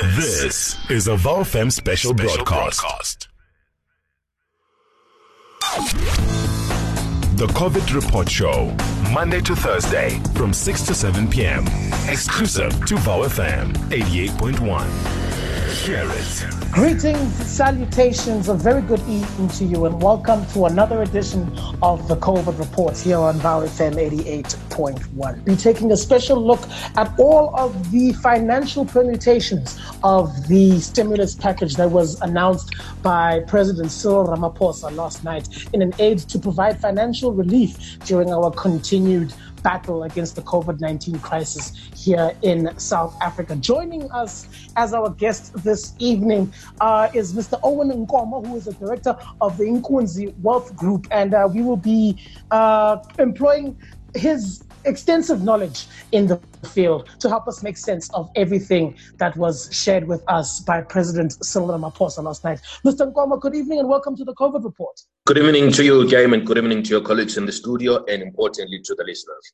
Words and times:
This 0.00 0.78
is 0.90 1.06
a 1.06 1.16
VOW 1.16 1.42
FM 1.42 1.70
special, 1.70 2.14
broadcast. 2.14 3.28
The 7.36 7.46
COVID 7.48 7.94
Report 7.94 8.30
Show, 8.30 8.74
Monday 9.12 9.40
to 9.42 9.54
Thursday 9.54 10.18
from 10.34 10.54
6 10.54 10.82
to 10.86 10.94
7 10.94 11.28
p.m. 11.28 11.66
Exclusive 12.08 12.72
to 12.86 12.96
VOW 12.96 13.24
FM 13.28 13.74
88.1. 13.90 14.88
Hear 15.84 16.04
it. 16.08 16.61
Greetings, 16.72 17.34
salutations, 17.34 18.48
a 18.48 18.54
very 18.54 18.80
good 18.80 19.00
evening 19.00 19.48
to 19.50 19.64
you, 19.66 19.84
and 19.84 20.02
welcome 20.02 20.46
to 20.54 20.64
another 20.64 21.02
edition 21.02 21.42
of 21.82 22.08
the 22.08 22.16
COVID 22.16 22.58
Report 22.58 22.96
here 22.96 23.18
on 23.18 23.34
Vow 23.40 23.60
FM 23.60 23.96
88.1. 23.96 25.44
Be 25.44 25.54
taking 25.54 25.92
a 25.92 25.96
special 25.98 26.42
look 26.42 26.60
at 26.96 27.12
all 27.18 27.54
of 27.56 27.90
the 27.90 28.14
financial 28.14 28.86
permutations 28.86 29.78
of 30.02 30.48
the 30.48 30.80
stimulus 30.80 31.34
package 31.34 31.74
that 31.74 31.90
was 31.90 32.18
announced 32.22 32.74
by 33.02 33.40
President 33.40 33.90
Cyril 33.90 34.28
Ramaphosa 34.28 34.96
last 34.96 35.24
night 35.24 35.66
in 35.74 35.82
an 35.82 35.92
aid 35.98 36.20
to 36.20 36.38
provide 36.38 36.80
financial 36.80 37.34
relief 37.34 37.98
during 38.06 38.32
our 38.32 38.50
continued 38.50 39.34
battle 39.62 40.04
against 40.04 40.36
the 40.36 40.42
COVID 40.42 40.80
19 40.80 41.18
crisis 41.20 41.90
here 41.96 42.32
in 42.42 42.76
South 42.78 43.16
Africa. 43.20 43.56
Joining 43.56 44.10
us 44.10 44.48
as 44.76 44.94
our 44.94 45.10
guest 45.10 45.54
this 45.62 45.94
evening 45.98 46.52
uh, 46.80 47.08
is 47.14 47.32
Mr. 47.32 47.58
Owen 47.62 47.90
Nkomo, 47.90 48.46
who 48.46 48.56
is 48.56 48.64
the 48.64 48.74
director 48.74 49.16
of 49.40 49.56
the 49.56 49.64
Inkunzi 49.64 50.34
Wealth 50.42 50.74
Group, 50.76 51.06
and 51.10 51.34
uh, 51.34 51.48
we 51.52 51.62
will 51.62 51.76
be 51.76 52.18
uh, 52.50 52.98
employing 53.18 53.76
his 54.14 54.64
extensive 54.84 55.42
knowledge 55.42 55.86
in 56.12 56.26
the 56.26 56.40
field 56.68 57.08
to 57.20 57.28
help 57.28 57.48
us 57.48 57.62
make 57.62 57.76
sense 57.76 58.10
of 58.10 58.30
everything 58.36 58.96
that 59.18 59.36
was 59.36 59.68
shared 59.72 60.06
with 60.06 60.22
us 60.28 60.60
by 60.60 60.80
President 60.80 61.32
Cyril 61.44 61.68
Ramaphosa 61.68 62.22
last 62.22 62.44
night. 62.44 62.60
Mr. 62.84 63.12
Nkomo, 63.12 63.40
good 63.40 63.54
evening 63.54 63.78
and 63.78 63.88
welcome 63.88 64.16
to 64.16 64.24
the 64.24 64.34
COVID 64.34 64.64
report. 64.64 65.00
Good 65.26 65.38
evening 65.38 65.72
to 65.72 65.84
you, 65.84 66.08
Game, 66.08 66.32
and 66.32 66.46
good 66.46 66.58
evening 66.58 66.82
to 66.82 66.90
your 66.90 67.00
colleagues 67.00 67.36
in 67.36 67.46
the 67.46 67.52
studio, 67.52 68.04
and 68.06 68.22
importantly 68.22 68.80
to 68.84 68.94
the 68.94 69.04
listeners. 69.04 69.52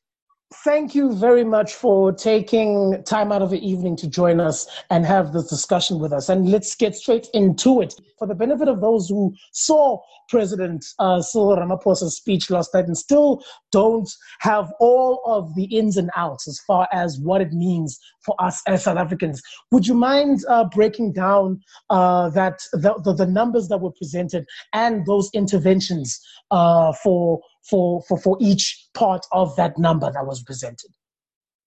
Thank 0.63 0.95
you 0.95 1.13
very 1.13 1.43
much 1.43 1.75
for 1.75 2.11
taking 2.11 3.03
time 3.03 3.31
out 3.31 3.43
of 3.43 3.51
the 3.51 3.63
evening 3.63 3.95
to 3.97 4.09
join 4.09 4.39
us 4.39 4.67
and 4.89 5.05
have 5.05 5.31
this 5.31 5.47
discussion 5.47 5.99
with 5.99 6.11
us. 6.11 6.27
And 6.27 6.49
let's 6.49 6.73
get 6.73 6.95
straight 6.95 7.27
into 7.35 7.81
it. 7.81 7.93
For 8.17 8.27
the 8.27 8.33
benefit 8.33 8.67
of 8.67 8.81
those 8.81 9.09
who 9.09 9.35
saw 9.51 9.99
President 10.29 10.85
uh, 10.99 11.21
Cyril 11.21 11.57
Ramaphosa's 11.57 12.17
speech 12.17 12.49
last 12.49 12.73
night 12.73 12.85
and 12.85 12.97
still 12.97 13.43
don't 13.71 14.09
have 14.39 14.71
all 14.79 15.21
of 15.25 15.53
the 15.55 15.65
ins 15.65 15.97
and 15.97 16.09
outs 16.15 16.47
as 16.47 16.59
far 16.65 16.87
as 16.91 17.19
what 17.19 17.41
it 17.41 17.51
means 17.51 17.99
for 18.25 18.35
us 18.39 18.61
as 18.67 18.83
South 18.83 18.97
Africans, 18.97 19.41
would 19.71 19.87
you 19.87 19.93
mind 19.93 20.39
uh, 20.47 20.65
breaking 20.65 21.13
down 21.13 21.59
uh, 21.89 22.29
that 22.29 22.59
the, 22.73 22.93
the, 23.03 23.13
the, 23.13 23.25
numbers 23.25 23.67
that 23.67 23.79
were 23.79 23.91
presented 23.91 24.45
and 24.73 25.05
those 25.05 25.29
interventions 25.33 26.19
uh, 26.51 26.93
for 27.03 27.39
for, 27.69 28.01
for, 28.07 28.17
for 28.19 28.37
each 28.39 28.87
part 28.93 29.25
of 29.31 29.55
that 29.55 29.77
number 29.77 30.11
that 30.11 30.25
was 30.25 30.43
presented? 30.43 30.91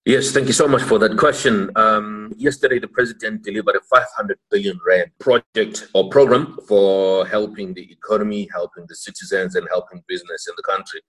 Yes, 0.04 0.32
thank 0.32 0.48
you 0.48 0.52
so 0.52 0.66
much 0.66 0.82
for 0.82 0.98
that 0.98 1.16
question. 1.16 1.70
Um, 1.76 2.34
yesterday, 2.36 2.80
the 2.80 2.88
president 2.88 3.44
delivered 3.44 3.76
a 3.76 3.80
500 3.82 4.36
billion 4.50 4.76
rand 4.84 5.12
project 5.20 5.86
or 5.94 6.10
program 6.10 6.58
for 6.66 7.24
helping 7.24 7.72
the 7.72 7.88
economy, 7.92 8.48
helping 8.52 8.84
the 8.88 8.96
citizens, 8.96 9.54
and 9.54 9.68
helping 9.70 10.02
business 10.08 10.48
in 10.48 10.54
the 10.56 10.62
country 10.64 11.00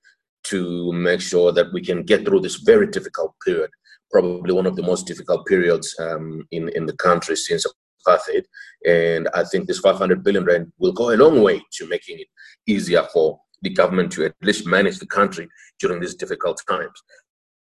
to 0.43 0.93
make 0.93 1.21
sure 1.21 1.51
that 1.51 1.73
we 1.73 1.81
can 1.81 2.03
get 2.03 2.23
through 2.23 2.41
this 2.41 2.57
very 2.57 2.85
difficult 2.85 3.33
period, 3.43 3.71
probably 4.11 4.53
one 4.53 4.67
of 4.67 4.75
the 4.75 4.83
most 4.83 5.07
difficult 5.07 5.47
periods 5.47 5.95
um, 5.99 6.45
in 6.51 6.69
in 6.69 6.85
the 6.85 6.97
country 6.97 7.35
since 7.35 7.65
apartheid. 8.05 8.43
And 8.85 9.27
I 9.33 9.43
think 9.43 9.65
this 9.65 9.79
500 9.79 10.23
billion 10.23 10.45
rand 10.45 10.71
will 10.77 10.91
go 10.91 11.09
a 11.09 11.17
long 11.17 11.41
way 11.41 11.63
to 11.77 11.87
making 11.87 12.19
it 12.19 12.27
easier 12.67 13.07
for 13.11 13.39
the 13.63 13.71
government 13.71 14.11
to 14.11 14.25
at 14.25 14.35
least 14.43 14.67
manage 14.67 14.99
the 14.99 15.07
country 15.07 15.49
during 15.79 15.99
these 15.99 16.15
difficult 16.15 16.61
times. 16.69 17.01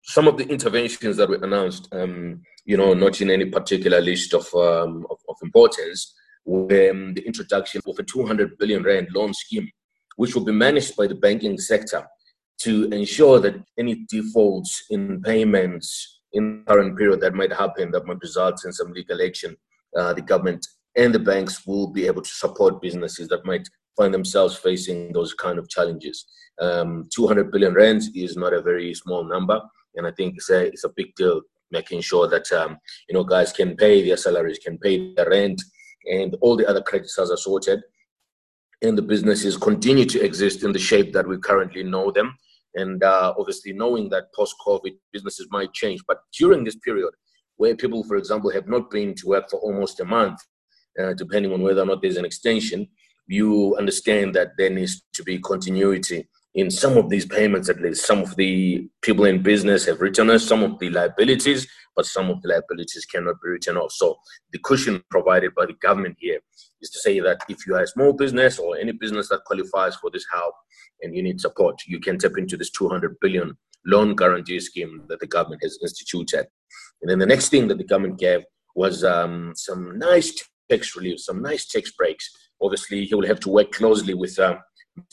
Some 0.03 0.27
of 0.27 0.37
the 0.37 0.47
interventions 0.49 1.17
that 1.17 1.29
were 1.29 1.37
announced, 1.37 1.89
um, 1.93 2.43
you 2.65 2.77
know, 2.77 2.95
not 2.95 3.21
in 3.21 3.31
any 3.31 3.45
particular 3.47 4.01
list 4.01 4.35
of, 4.35 4.53
um, 4.55 5.07
of, 5.11 5.19
of, 5.29 5.37
importance, 5.43 6.15
were 6.45 6.91
um, 6.91 7.15
the 7.15 7.23
introduction 7.27 7.81
of 7.87 7.99
a 7.99 8.03
200 8.03 8.57
billion 8.59 8.83
rand 8.83 9.09
loan 9.15 9.35
scheme, 9.35 9.71
which 10.17 10.35
will 10.35 10.45
be 10.45 10.53
managed 10.53 10.97
by 10.97 11.07
the 11.07 11.15
banking 11.15 11.59
sector 11.59 12.07
to 12.63 12.89
ensure 12.91 13.41
that 13.41 13.55
any 13.79 14.05
defaults 14.09 14.85
in 14.91 15.23
payments 15.23 16.21
in 16.33 16.65
the 16.65 16.73
current 16.73 16.97
period 16.97 17.21
that 17.21 17.35
might 17.35 17.53
happen, 17.53 17.91
that 17.91 18.07
might 18.07 18.21
result 18.21 18.61
in 18.65 18.73
some 18.73 18.93
legal 18.93 19.21
action, 19.23 19.57
uh, 19.97 20.13
the 20.13 20.23
government 20.23 20.67
and 20.97 21.15
the 21.15 21.19
banks 21.19 21.67
will 21.67 21.89
be 21.89 22.07
able 22.07 22.23
to 22.23 22.31
support 22.31 22.83
businesses 22.83 23.29
that 23.29 23.45
might 23.45 23.69
find 23.97 24.13
themselves 24.13 24.57
facing 24.57 25.13
those 25.13 25.35
kind 25.35 25.59
of 25.59 25.69
challenges. 25.69 26.27
Um, 26.61 27.09
200 27.15 27.51
billion 27.51 27.75
rand 27.75 28.03
is 28.15 28.37
not 28.37 28.53
a 28.53 28.63
very 28.63 28.95
small 28.95 29.25
number, 29.25 29.61
and 29.95 30.07
I 30.07 30.13
think 30.13 30.35
it's 30.37 30.51
a, 30.51 30.67
it's 30.67 30.85
a 30.85 30.93
big 30.95 31.15
deal 31.17 31.43
making 31.71 32.01
sure 32.01 32.29
that 32.29 32.51
um, 32.53 32.77
you 33.09 33.15
know 33.15 33.25
guys 33.25 33.53
can 33.53 33.77
pay 33.77 34.05
their 34.05 34.17
salaries, 34.17 34.59
can 34.59 34.79
pay 34.79 35.15
their 35.15 35.29
rent, 35.29 35.63
and 36.11 36.37
all 36.41 36.57
the 36.57 36.69
other 36.69 36.83
creditors 36.83 37.31
are 37.31 37.37
sorted, 37.37 37.81
and 38.83 38.97
the 38.97 39.03
businesses 39.03 39.57
continue 39.57 40.05
to 40.07 40.23
exist 40.23 40.63
in 40.65 40.73
the 40.73 40.79
shape 40.79 41.13
that 41.13 41.27
we 41.27 41.39
currently 41.39 41.83
know 41.83 42.11
them. 42.11 42.37
And 42.75 43.03
uh, 43.03 43.35
obviously, 43.37 43.73
knowing 43.73 44.09
that 44.11 44.33
post-COVID 44.35 44.97
businesses 45.13 45.49
might 45.51 45.73
change, 45.73 46.03
but 46.07 46.19
during 46.39 46.63
this 46.65 46.77
period, 46.77 47.11
where 47.57 47.75
people, 47.75 48.05
for 48.05 48.17
example, 48.17 48.51
have 48.51 48.69
not 48.69 48.91
been 48.91 49.15
to 49.17 49.27
work 49.27 49.51
for 49.51 49.59
almost 49.61 50.01
a 50.01 50.05
month, 50.05 50.39
uh, 51.01 51.15
depending 51.15 51.53
on 51.53 51.63
whether 51.63 51.83
or 51.83 51.87
not 51.87 52.01
there's 52.01 52.17
an 52.17 52.25
extension, 52.25 52.87
you 53.27 53.77
understand 53.77 54.35
that 54.35 54.51
there 54.57 54.71
needs 54.71 55.03
to 55.15 55.23
be 55.23 55.39
continuity 55.39 56.29
in 56.55 56.71
some 56.71 56.97
of 56.97 57.09
these 57.09 57.27
payments 57.27 57.69
at 57.69 57.81
least. 57.81 58.07
Some 58.07 58.21
of 58.21 58.35
the 58.37 58.89
people 59.03 59.25
in 59.25 59.43
business 59.43 59.87
have 59.87 60.01
written 60.01 60.31
us 60.31 60.47
some 60.47 60.63
of 60.63 60.79
the 60.79 60.91
liabilities 60.91 61.67
but 61.97 62.07
some 62.07 62.31
of 62.31 62.41
the 62.43 62.49
liabilities 62.49 63.05
cannot 63.05 63.37
be 63.43 63.51
written 63.51 63.77
off. 63.77 63.93
So 63.93 64.19
the 64.53 64.59
cushion 64.59 65.03
provided 65.11 65.55
by 65.55 65.67
the 65.67 65.75
government 65.75 66.17
here 66.19 66.41
is 66.81 66.91
to 66.91 66.99
say 66.99 67.21
that 67.21 67.41
if 67.49 67.67
you 67.67 67.75
are 67.75 67.83
a 67.83 67.87
small 67.87 68.13
business 68.13 68.59
or 68.59 68.77
any 68.77 68.93
business 68.93 69.29
that 69.29 69.45
qualifies 69.45 69.97
for 69.97 70.11
this 70.11 70.25
help 70.33 70.55
and 71.03 71.15
you 71.15 71.23
need 71.23 71.41
support 71.41 71.81
you 71.87 72.01
can 72.01 72.19
tap 72.19 72.33
into 72.39 72.57
this 72.57 72.71
200 72.71 73.17
billion 73.21 73.57
loan 73.87 74.15
guarantee 74.15 74.61
scheme 74.61 75.03
that 75.09 75.21
the 75.21 75.27
government 75.27 75.63
has 75.63 75.79
instituted. 75.83 76.47
And 77.03 77.11
then 77.11 77.19
the 77.19 77.27
next 77.27 77.49
thing 77.49 77.69
that 77.69 77.79
the 77.79 77.85
government 77.85 78.19
gave 78.19 78.43
was 78.75 79.05
um, 79.05 79.53
some 79.57 79.99
nice 79.99 80.33
tax 80.71 80.95
relief 80.97 81.21
some 81.21 81.43
nice 81.43 81.67
tax 81.67 81.91
breaks. 81.93 82.31
Obviously, 82.63 83.05
he 83.07 83.15
will 83.15 83.27
have 83.27 83.41
to 83.41 83.51
work 83.51 83.73
closely 83.73 84.15
with 84.15 84.37
Mr. 84.37 84.61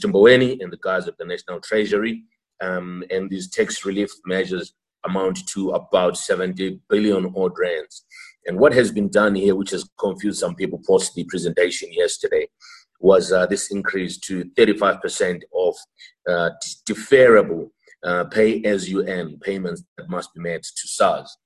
Mboweni 0.04 0.62
and 0.62 0.72
the 0.72 0.80
guys 0.82 1.08
of 1.08 1.16
the 1.18 1.26
National 1.26 1.60
Treasury. 1.60 2.24
Um, 2.62 3.04
and 3.12 3.30
these 3.30 3.50
tax 3.50 3.86
relief 3.86 4.10
measures 4.26 4.74
amount 5.06 5.48
to 5.50 5.72
about 5.72 6.18
70 6.18 6.80
billion 6.90 7.34
odd 7.36 7.54
rands. 7.60 8.06
And 8.46 8.58
what 8.58 8.74
has 8.74 8.92
been 8.92 9.10
done 9.10 9.36
here, 9.36 9.56
which 9.56 9.72
has 9.72 9.90
confused 10.00 10.40
some 10.40 10.56
people 10.56 10.82
post 10.88 11.14
the 11.14 11.24
presentation 11.26 11.90
yesterday, 11.92 12.48
was 13.00 13.32
uh, 13.32 13.46
this 13.46 13.72
increase 13.72 14.18
to 14.22 14.46
35% 14.58 15.42
of 15.56 15.76
uh, 16.28 16.50
deferrable 16.90 17.70
uh, 18.04 18.24
pay 18.26 18.64
as 18.64 18.90
you 18.90 19.08
earn 19.08 19.38
payments 19.40 19.84
that 19.98 20.10
must 20.10 20.34
be 20.34 20.42
made 20.42 20.64
to 20.64 20.88
SARS 20.88 21.38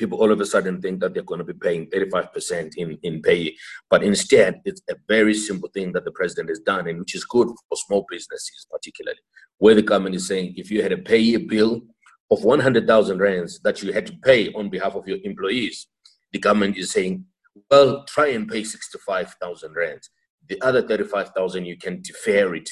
people 0.00 0.18
all 0.18 0.32
of 0.32 0.40
a 0.40 0.46
sudden 0.46 0.80
think 0.80 0.98
that 1.00 1.12
they're 1.12 1.22
going 1.22 1.44
to 1.44 1.44
be 1.44 1.52
paying 1.52 1.86
35% 1.90 2.72
in, 2.76 2.98
in 3.02 3.20
pay. 3.22 3.54
But 3.90 4.02
instead, 4.02 4.60
it's 4.64 4.80
a 4.90 4.94
very 5.06 5.34
simple 5.34 5.68
thing 5.68 5.92
that 5.92 6.04
the 6.04 6.10
president 6.10 6.48
has 6.48 6.58
done, 6.60 6.88
and 6.88 6.98
which 6.98 7.14
is 7.14 7.24
good 7.24 7.48
for 7.68 7.76
small 7.76 8.06
businesses, 8.10 8.66
particularly, 8.70 9.20
where 9.58 9.74
the 9.74 9.82
government 9.82 10.16
is 10.16 10.26
saying 10.26 10.54
if 10.56 10.70
you 10.70 10.82
had 10.82 10.92
a 10.92 10.98
pay 10.98 11.36
bill 11.36 11.82
of 12.30 12.42
100,000 12.42 13.18
rands 13.18 13.60
that 13.60 13.82
you 13.82 13.92
had 13.92 14.06
to 14.06 14.16
pay 14.24 14.52
on 14.54 14.70
behalf 14.70 14.94
of 14.94 15.06
your 15.06 15.18
employees, 15.22 15.86
the 16.32 16.38
government 16.38 16.78
is 16.78 16.90
saying, 16.90 17.26
well, 17.70 18.04
try 18.04 18.28
and 18.28 18.48
pay 18.48 18.64
65,000 18.64 19.74
rands. 19.74 20.10
The 20.48 20.60
other 20.62 20.82
35,000, 20.82 21.66
you 21.66 21.76
can 21.76 22.00
defer 22.00 22.54
it 22.54 22.70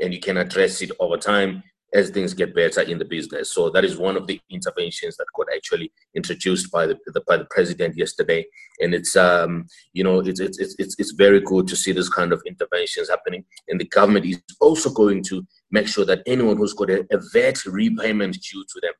and 0.00 0.14
you 0.14 0.20
can 0.20 0.36
address 0.36 0.80
it 0.80 0.92
over 1.00 1.16
time 1.16 1.62
as 1.94 2.10
things 2.10 2.34
get 2.34 2.54
better 2.54 2.82
in 2.82 2.98
the 2.98 3.04
business. 3.04 3.52
So 3.52 3.70
that 3.70 3.84
is 3.84 3.96
one 3.96 4.16
of 4.16 4.26
the 4.26 4.40
interventions 4.50 5.16
that 5.16 5.26
got 5.34 5.46
actually 5.54 5.90
introduced 6.14 6.70
by 6.70 6.86
the, 6.86 6.98
the 7.06 7.22
by 7.26 7.36
the 7.36 7.46
president 7.50 7.96
yesterday, 7.96 8.44
and 8.80 8.94
it's 8.94 9.16
um 9.16 9.66
you 9.92 10.04
know 10.04 10.20
it's 10.20 10.40
it's 10.40 10.58
it's 10.58 10.96
it's 10.98 11.12
very 11.12 11.40
good 11.40 11.66
to 11.68 11.76
see 11.76 11.92
this 11.92 12.08
kind 12.08 12.32
of 12.32 12.42
interventions 12.46 13.08
happening. 13.08 13.44
And 13.68 13.80
the 13.80 13.86
government 13.86 14.26
is 14.26 14.40
also 14.60 14.90
going 14.90 15.22
to 15.24 15.46
make 15.70 15.88
sure 15.88 16.04
that 16.04 16.22
anyone 16.26 16.56
who's 16.56 16.74
got 16.74 16.90
a, 16.90 17.06
a 17.10 17.20
VAT 17.32 17.64
repayment 17.64 18.38
due 18.40 18.64
to 18.64 18.80
them 18.82 18.92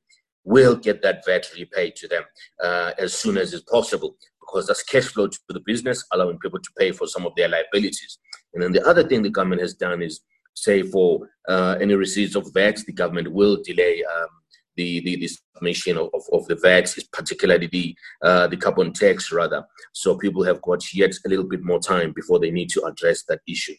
will 0.44 0.76
get 0.76 1.02
that 1.02 1.24
VAT 1.26 1.46
repaid 1.56 1.94
to 1.96 2.08
them 2.08 2.22
uh, 2.62 2.92
as 2.98 3.12
soon 3.12 3.36
as 3.36 3.52
is 3.52 3.62
possible 3.62 4.16
because 4.40 4.66
that's 4.66 4.82
cash 4.82 5.04
flow 5.04 5.28
to 5.28 5.38
the 5.50 5.60
business, 5.60 6.04
allowing 6.12 6.38
people 6.38 6.58
to 6.58 6.70
pay 6.78 6.90
for 6.90 7.06
some 7.06 7.26
of 7.26 7.34
their 7.36 7.48
liabilities. 7.48 8.18
And 8.54 8.62
then 8.62 8.72
the 8.72 8.86
other 8.88 9.06
thing 9.06 9.22
the 9.22 9.30
government 9.30 9.60
has 9.60 9.74
done 9.74 10.00
is 10.00 10.20
say 10.62 10.82
for 10.82 11.28
uh, 11.48 11.76
any 11.80 11.94
receipts 11.94 12.34
of 12.34 12.52
VAT, 12.52 12.78
the 12.86 12.92
government 12.92 13.32
will 13.32 13.62
delay 13.62 14.04
um, 14.04 14.28
the, 14.76 15.00
the, 15.00 15.16
the 15.16 15.28
submission 15.54 15.98
of, 15.98 16.22
of 16.32 16.46
the 16.46 16.54
VAT, 16.54 16.94
particularly 17.12 17.66
the 17.66 17.96
uh, 18.22 18.46
the 18.46 18.56
carbon 18.56 18.92
tax 18.92 19.32
rather. 19.32 19.64
So 19.92 20.16
people 20.16 20.44
have 20.44 20.62
got 20.62 20.94
yet 20.94 21.14
a 21.26 21.28
little 21.28 21.44
bit 21.44 21.62
more 21.62 21.80
time 21.80 22.12
before 22.14 22.38
they 22.38 22.50
need 22.50 22.70
to 22.70 22.84
address 22.84 23.24
that 23.24 23.40
issue. 23.46 23.74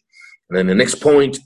And 0.50 0.58
then 0.58 0.68
the 0.68 0.76
next 0.76 0.96
point 0.96 1.40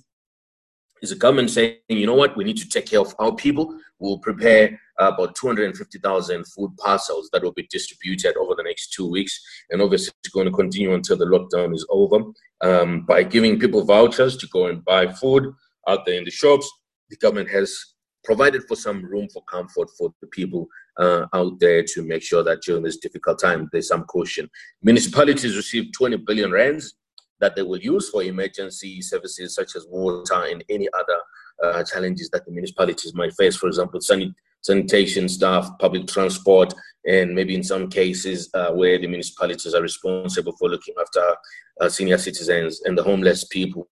is 1.01 1.11
the 1.11 1.15
government 1.15 1.51
saying, 1.51 1.77
you 1.87 2.05
know 2.05 2.15
what, 2.15 2.35
we 2.35 2.43
need 2.43 2.57
to 2.57 2.69
take 2.69 2.87
care 2.87 3.01
of 3.01 3.13
our 3.19 3.35
people. 3.35 3.77
We'll 3.99 4.17
prepare 4.19 4.79
about 4.99 5.35
250,000 5.35 6.45
food 6.47 6.75
parcels 6.77 7.29
that 7.33 7.43
will 7.43 7.53
be 7.53 7.67
distributed 7.69 8.35
over 8.37 8.53
the 8.55 8.63
next 8.63 8.93
two 8.93 9.09
weeks. 9.09 9.39
And 9.69 9.81
obviously, 9.81 10.13
it's 10.23 10.33
going 10.33 10.45
to 10.45 10.51
continue 10.51 10.93
until 10.93 11.17
the 11.17 11.25
lockdown 11.25 11.73
is 11.73 11.85
over 11.89 12.19
um, 12.61 13.05
by 13.05 13.23
giving 13.23 13.59
people 13.59 13.83
vouchers 13.83 14.37
to 14.37 14.47
go 14.47 14.67
and 14.67 14.83
buy 14.85 15.11
food 15.11 15.51
out 15.87 16.05
there 16.05 16.17
in 16.17 16.23
the 16.23 16.31
shops. 16.31 16.69
The 17.09 17.17
government 17.17 17.49
has 17.49 17.93
provided 18.23 18.63
for 18.67 18.75
some 18.75 19.03
room 19.03 19.27
for 19.33 19.43
comfort 19.43 19.89
for 19.97 20.13
the 20.21 20.27
people 20.27 20.67
uh, 20.97 21.25
out 21.33 21.59
there 21.59 21.83
to 21.83 22.03
make 22.03 22.21
sure 22.21 22.43
that 22.43 22.61
during 22.61 22.83
this 22.83 22.97
difficult 22.97 23.39
time 23.41 23.69
there's 23.71 23.87
some 23.87 24.03
caution. 24.05 24.49
Municipalities 24.81 25.57
receive 25.57 25.91
20 25.97 26.17
billion 26.17 26.51
rands 26.51 26.95
that 27.39 27.55
they 27.55 27.61
will 27.61 27.79
use 27.79 28.09
for 28.09 28.23
emergency 28.23 29.01
services 29.01 29.55
such 29.55 29.75
as 29.75 29.85
water 29.89 30.45
and 30.49 30.63
any 30.69 30.87
other 30.93 31.19
uh, 31.63 31.83
challenges 31.83 32.29
that 32.29 32.45
the 32.45 32.51
municipalities 32.51 33.13
might 33.13 33.33
face. 33.33 33.55
For 33.55 33.67
example, 33.67 33.99
sanit- 33.99 34.33
sanitation 34.63 35.29
staff, 35.29 35.69
public 35.79 36.07
transport, 36.07 36.73
and 37.05 37.35
maybe 37.35 37.53
in 37.53 37.63
some 37.63 37.89
cases 37.89 38.49
uh, 38.53 38.71
where 38.71 38.97
the 38.97 39.07
municipalities 39.07 39.73
are 39.73 39.81
responsible 39.81 40.55
for 40.57 40.69
looking 40.69 40.95
after 40.99 41.35
uh, 41.81 41.89
senior 41.89 42.17
citizens 42.17 42.81
and 42.85 42.97
the 42.97 43.03
homeless 43.03 43.43
people 43.45 43.87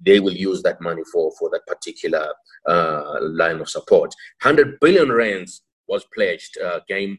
they 0.00 0.20
will 0.20 0.32
use 0.32 0.62
that 0.62 0.80
money 0.80 1.02
for, 1.12 1.32
for 1.38 1.50
that 1.50 1.66
particular 1.66 2.32
uh, 2.66 3.18
line 3.20 3.60
of 3.60 3.68
support. 3.68 4.14
100 4.42 4.78
billion 4.80 5.12
rands 5.12 5.62
was 5.88 6.04
pledged, 6.14 6.58
uh, 6.58 6.80
game 6.88 7.18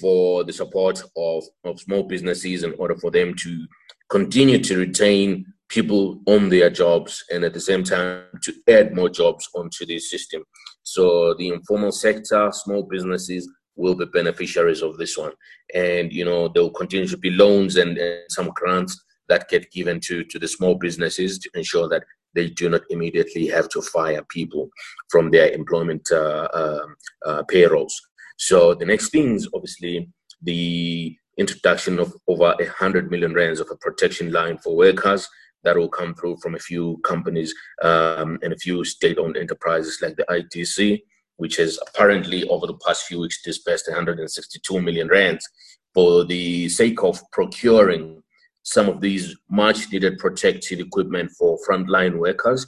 for 0.00 0.44
the 0.44 0.52
support 0.52 1.02
of, 1.16 1.44
of 1.64 1.80
small 1.80 2.02
businesses 2.02 2.62
in 2.62 2.74
order 2.78 2.96
for 2.96 3.10
them 3.10 3.34
to 3.34 3.66
continue 4.08 4.58
to 4.62 4.78
retain 4.78 5.44
people 5.68 6.20
on 6.26 6.48
their 6.48 6.70
jobs 6.70 7.24
and 7.32 7.44
at 7.44 7.52
the 7.52 7.60
same 7.60 7.82
time 7.82 8.22
to 8.42 8.52
add 8.68 8.94
more 8.94 9.08
jobs 9.08 9.48
onto 9.54 9.84
the 9.84 9.98
system. 9.98 10.44
So 10.86 11.34
the 11.34 11.48
informal 11.48 11.90
sector, 11.90 12.48
small 12.52 12.84
businesses 12.84 13.50
will 13.74 13.96
be 13.96 14.04
beneficiaries 14.04 14.82
of 14.82 14.96
this 14.96 15.18
one. 15.18 15.32
And, 15.74 16.12
you 16.12 16.24
know, 16.24 16.46
there 16.46 16.62
will 16.62 16.70
continue 16.70 17.08
to 17.08 17.16
be 17.16 17.30
loans 17.30 17.74
and, 17.74 17.98
and 17.98 18.20
some 18.28 18.52
grants 18.54 18.96
that 19.28 19.48
get 19.48 19.72
given 19.72 19.98
to, 20.00 20.22
to 20.22 20.38
the 20.38 20.46
small 20.46 20.76
businesses 20.76 21.40
to 21.40 21.50
ensure 21.54 21.88
that 21.88 22.04
they 22.36 22.50
do 22.50 22.70
not 22.70 22.82
immediately 22.90 23.48
have 23.48 23.68
to 23.70 23.82
fire 23.82 24.22
people 24.28 24.70
from 25.10 25.32
their 25.32 25.50
employment 25.50 26.06
uh, 26.12 26.48
uh, 26.54 26.86
uh, 27.26 27.42
payrolls. 27.48 28.00
So 28.38 28.74
the 28.74 28.86
next 28.86 29.10
thing 29.10 29.34
is 29.34 29.48
obviously 29.52 30.08
the 30.40 31.16
introduction 31.36 31.98
of 31.98 32.14
over 32.28 32.54
a 32.60 32.66
hundred 32.66 33.10
million 33.10 33.34
rands 33.34 33.58
of 33.58 33.68
a 33.72 33.76
protection 33.76 34.30
line 34.30 34.58
for 34.58 34.76
workers 34.76 35.28
that 35.66 35.76
will 35.76 35.88
come 35.88 36.14
through 36.14 36.36
from 36.36 36.54
a 36.54 36.60
few 36.60 36.96
companies 37.02 37.52
um, 37.82 38.38
and 38.42 38.52
a 38.52 38.56
few 38.56 38.84
state-owned 38.84 39.36
enterprises 39.36 39.98
like 40.00 40.14
the 40.14 40.24
IDC, 40.30 41.02
which 41.38 41.56
has 41.56 41.76
apparently 41.88 42.48
over 42.48 42.68
the 42.68 42.78
past 42.86 43.02
few 43.06 43.18
weeks 43.18 43.42
dispersed 43.42 43.88
162 43.88 44.80
million 44.80 45.08
rands 45.08 45.44
for 45.92 46.24
the 46.24 46.68
sake 46.68 47.02
of 47.02 47.20
procuring 47.32 48.22
some 48.62 48.88
of 48.88 49.00
these 49.00 49.34
much 49.50 49.90
needed 49.90 50.18
protective 50.18 50.78
equipment 50.78 51.32
for 51.36 51.58
frontline 51.68 52.16
workers 52.16 52.64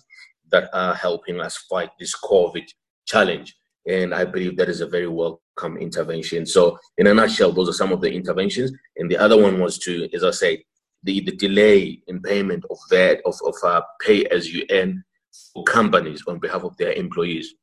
that 0.50 0.68
are 0.72 0.94
helping 0.94 1.40
us 1.40 1.56
fight 1.70 1.90
this 2.00 2.16
COVID 2.16 2.66
challenge. 3.06 3.54
And 3.86 4.12
I 4.12 4.24
believe 4.24 4.56
that 4.56 4.68
is 4.68 4.80
a 4.80 4.88
very 4.88 5.06
welcome 5.06 5.76
intervention. 5.78 6.46
So, 6.46 6.78
in 6.98 7.06
a 7.06 7.14
nutshell, 7.14 7.52
those 7.52 7.68
are 7.68 7.80
some 7.80 7.92
of 7.92 8.00
the 8.00 8.12
interventions. 8.12 8.72
And 8.96 9.08
the 9.08 9.18
other 9.18 9.40
one 9.40 9.60
was 9.60 9.78
to, 9.78 10.08
as 10.12 10.24
I 10.24 10.32
said, 10.32 10.58
the, 11.02 11.20
the 11.20 11.32
delay 11.32 12.02
in 12.06 12.20
payment 12.20 12.64
of 12.70 12.78
that 12.90 13.20
of, 13.24 13.34
of 13.46 13.54
uh, 13.64 13.82
pay 14.00 14.24
as 14.26 14.52
you 14.52 14.64
earn 14.70 15.04
for 15.52 15.62
companies 15.64 16.22
on 16.26 16.38
behalf 16.38 16.64
of 16.64 16.76
their 16.76 16.92
employees. 16.92 17.54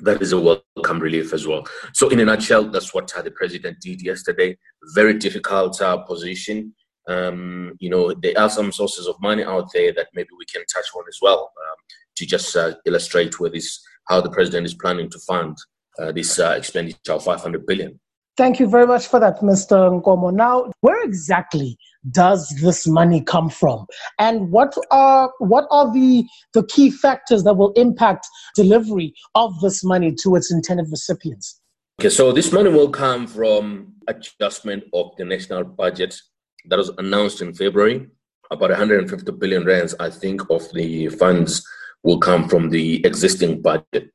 That 0.00 0.20
is 0.22 0.32
a 0.32 0.40
welcome 0.40 0.98
relief 0.98 1.32
as 1.32 1.46
well. 1.46 1.64
So, 1.92 2.08
in 2.08 2.18
a 2.18 2.24
nutshell, 2.24 2.64
that's 2.64 2.92
what 2.92 3.16
uh, 3.16 3.22
the 3.22 3.30
president 3.30 3.80
did 3.80 4.02
yesterday. 4.02 4.58
Very 4.94 5.14
difficult 5.14 5.80
uh, 5.80 5.98
position 5.98 6.74
um, 7.06 7.74
you 7.80 7.90
know, 7.90 8.14
there 8.14 8.38
are 8.38 8.48
some 8.48 8.72
sources 8.72 9.06
of 9.06 9.20
money 9.20 9.44
out 9.44 9.68
there 9.74 9.92
that 9.92 10.08
maybe 10.14 10.30
we 10.38 10.46
can 10.46 10.64
touch 10.66 10.86
on 10.96 11.04
as 11.08 11.18
well 11.20 11.52
um, 11.68 11.76
to 12.16 12.26
just 12.26 12.56
uh, 12.56 12.74
illustrate 12.86 13.38
where 13.38 13.50
this, 13.50 13.84
how 14.08 14.20
the 14.20 14.30
president 14.30 14.66
is 14.66 14.74
planning 14.74 15.10
to 15.10 15.18
fund 15.20 15.56
uh, 15.98 16.12
this 16.12 16.38
uh, 16.38 16.54
expenditure 16.56 17.12
of 17.12 17.24
500 17.24 17.66
billion. 17.66 18.00
Thank 18.36 18.58
you 18.58 18.66
very 18.66 18.86
much 18.86 19.06
for 19.06 19.20
that, 19.20 19.38
Mr. 19.40 20.02
Nkomo. 20.02 20.34
Now, 20.34 20.72
where 20.80 21.04
exactly 21.04 21.78
does 22.10 22.48
this 22.60 22.86
money 22.86 23.20
come 23.20 23.48
from, 23.48 23.86
and 24.18 24.50
what 24.50 24.74
are 24.90 25.32
what 25.38 25.66
are 25.70 25.92
the 25.92 26.26
the 26.52 26.64
key 26.66 26.90
factors 26.90 27.44
that 27.44 27.54
will 27.54 27.72
impact 27.72 28.26
delivery 28.56 29.14
of 29.36 29.58
this 29.60 29.84
money 29.84 30.12
to 30.22 30.34
its 30.34 30.52
intended 30.52 30.86
recipients? 30.90 31.60
Okay, 32.00 32.10
so 32.10 32.32
this 32.32 32.50
money 32.50 32.70
will 32.70 32.90
come 32.90 33.28
from 33.28 33.92
adjustment 34.08 34.82
of 34.92 35.12
the 35.16 35.24
national 35.24 35.62
budget 35.62 36.20
that 36.66 36.76
was 36.76 36.90
announced 36.98 37.40
in 37.40 37.54
February. 37.54 38.08
About 38.50 38.70
150 38.70 39.30
billion 39.32 39.64
rands, 39.64 39.94
I 40.00 40.10
think, 40.10 40.42
of 40.50 40.62
the 40.72 41.08
funds 41.08 41.64
will 42.02 42.18
come 42.18 42.48
from 42.48 42.70
the 42.70 43.04
existing 43.06 43.62
budget. 43.62 44.10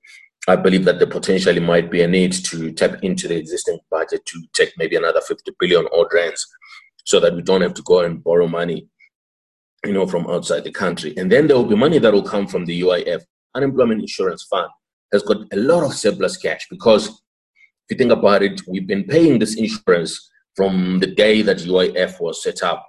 I 0.49 0.55
believe 0.55 0.83
that 0.85 0.97
there 0.97 1.07
potentially 1.07 1.59
might 1.59 1.91
be 1.91 2.01
a 2.01 2.07
need 2.07 2.31
to 2.31 2.71
tap 2.71 3.03
into 3.03 3.27
the 3.27 3.37
existing 3.37 3.77
budget 3.91 4.25
to 4.25 4.43
take 4.53 4.73
maybe 4.79 4.95
another 4.95 5.21
50 5.21 5.51
billion 5.59 5.85
odd 5.93 6.07
rands 6.11 6.43
so 7.05 7.19
that 7.19 7.35
we 7.35 7.43
don't 7.43 7.61
have 7.61 7.75
to 7.75 7.83
go 7.83 7.99
and 7.99 8.23
borrow 8.23 8.47
money, 8.47 8.87
you 9.85 9.93
know, 9.93 10.07
from 10.07 10.25
outside 10.27 10.63
the 10.63 10.71
country. 10.71 11.13
And 11.17 11.31
then 11.31 11.45
there 11.45 11.55
will 11.55 11.65
be 11.65 11.75
money 11.75 11.99
that 11.99 12.11
will 12.11 12.23
come 12.23 12.47
from 12.47 12.65
the 12.65 12.81
UIF, 12.81 13.21
Unemployment 13.53 14.01
Insurance 14.01 14.43
Fund, 14.49 14.69
has 15.13 15.21
got 15.21 15.37
a 15.53 15.55
lot 15.55 15.83
of 15.83 15.93
surplus 15.93 16.35
cash 16.35 16.65
because 16.67 17.09
if 17.09 17.91
you 17.91 17.97
think 17.97 18.11
about 18.11 18.41
it, 18.41 18.59
we've 18.67 18.87
been 18.87 19.03
paying 19.03 19.37
this 19.37 19.55
insurance 19.55 20.31
from 20.55 20.97
the 20.97 21.13
day 21.13 21.43
that 21.43 21.57
UIF 21.57 22.19
was 22.19 22.41
set 22.41 22.63
up 22.63 22.87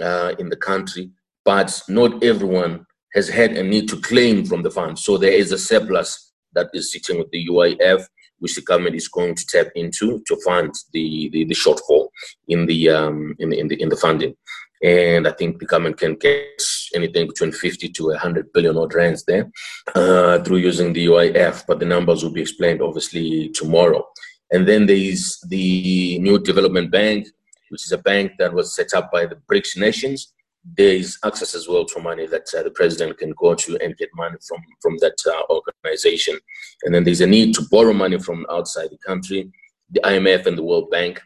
uh, 0.00 0.32
in 0.38 0.48
the 0.48 0.56
country, 0.56 1.10
but 1.44 1.78
not 1.90 2.24
everyone 2.24 2.86
has 3.12 3.28
had 3.28 3.52
a 3.52 3.62
need 3.62 3.86
to 3.90 4.00
claim 4.00 4.46
from 4.46 4.62
the 4.62 4.70
fund. 4.70 4.98
So 4.98 5.18
there 5.18 5.32
is 5.32 5.52
a 5.52 5.58
surplus 5.58 6.31
that 6.54 6.70
is 6.74 6.92
sitting 6.92 7.18
with 7.18 7.30
the 7.30 7.46
UIF, 7.48 8.04
which 8.38 8.54
the 8.54 8.62
government 8.62 8.96
is 8.96 9.08
going 9.08 9.34
to 9.34 9.46
tap 9.46 9.68
into 9.74 10.22
to 10.26 10.36
fund 10.44 10.72
the, 10.92 11.28
the, 11.30 11.44
the 11.44 11.54
shortfall 11.54 12.08
in 12.48 12.66
the, 12.66 12.90
um, 12.90 13.34
in, 13.38 13.50
the, 13.50 13.58
in 13.58 13.68
the 13.68 13.82
in 13.82 13.88
the 13.88 13.96
funding. 13.96 14.34
And 14.82 15.28
I 15.28 15.30
think 15.32 15.60
the 15.60 15.66
government 15.66 15.98
can 15.98 16.16
get 16.16 16.60
anything 16.92 17.28
between 17.28 17.52
50 17.52 17.88
to 17.90 18.06
100 18.08 18.52
billion 18.52 18.76
odd 18.76 18.94
rands 18.94 19.24
there 19.24 19.48
uh, 19.94 20.40
through 20.40 20.56
using 20.56 20.92
the 20.92 21.06
UIF, 21.06 21.64
but 21.68 21.78
the 21.78 21.86
numbers 21.86 22.24
will 22.24 22.32
be 22.32 22.40
explained 22.40 22.82
obviously 22.82 23.50
tomorrow. 23.50 24.04
And 24.50 24.66
then 24.66 24.86
there 24.86 24.96
is 24.96 25.38
the 25.48 26.18
New 26.18 26.38
Development 26.40 26.90
Bank, 26.90 27.28
which 27.68 27.84
is 27.84 27.92
a 27.92 27.98
bank 27.98 28.32
that 28.38 28.52
was 28.52 28.74
set 28.74 28.92
up 28.92 29.10
by 29.12 29.24
the 29.26 29.36
BRICS 29.50 29.78
nations. 29.78 30.34
There 30.64 30.94
is 30.94 31.18
access 31.24 31.54
as 31.54 31.66
well 31.66 31.84
to 31.86 32.00
money 32.00 32.26
that 32.26 32.46
uh, 32.56 32.62
the 32.62 32.70
president 32.70 33.18
can 33.18 33.32
go 33.36 33.54
to 33.54 33.76
and 33.82 33.96
get 33.96 34.10
money 34.14 34.36
from, 34.46 34.60
from 34.80 34.96
that 34.98 35.16
uh, 35.26 35.52
organization. 35.52 36.38
And 36.84 36.94
then 36.94 37.04
there's 37.04 37.20
a 37.20 37.26
need 37.26 37.54
to 37.56 37.62
borrow 37.70 37.92
money 37.92 38.18
from 38.18 38.46
outside 38.50 38.90
the 38.90 38.98
country. 38.98 39.50
The 39.90 40.00
IMF 40.00 40.46
and 40.46 40.56
the 40.56 40.62
World 40.62 40.90
Bank 40.90 41.20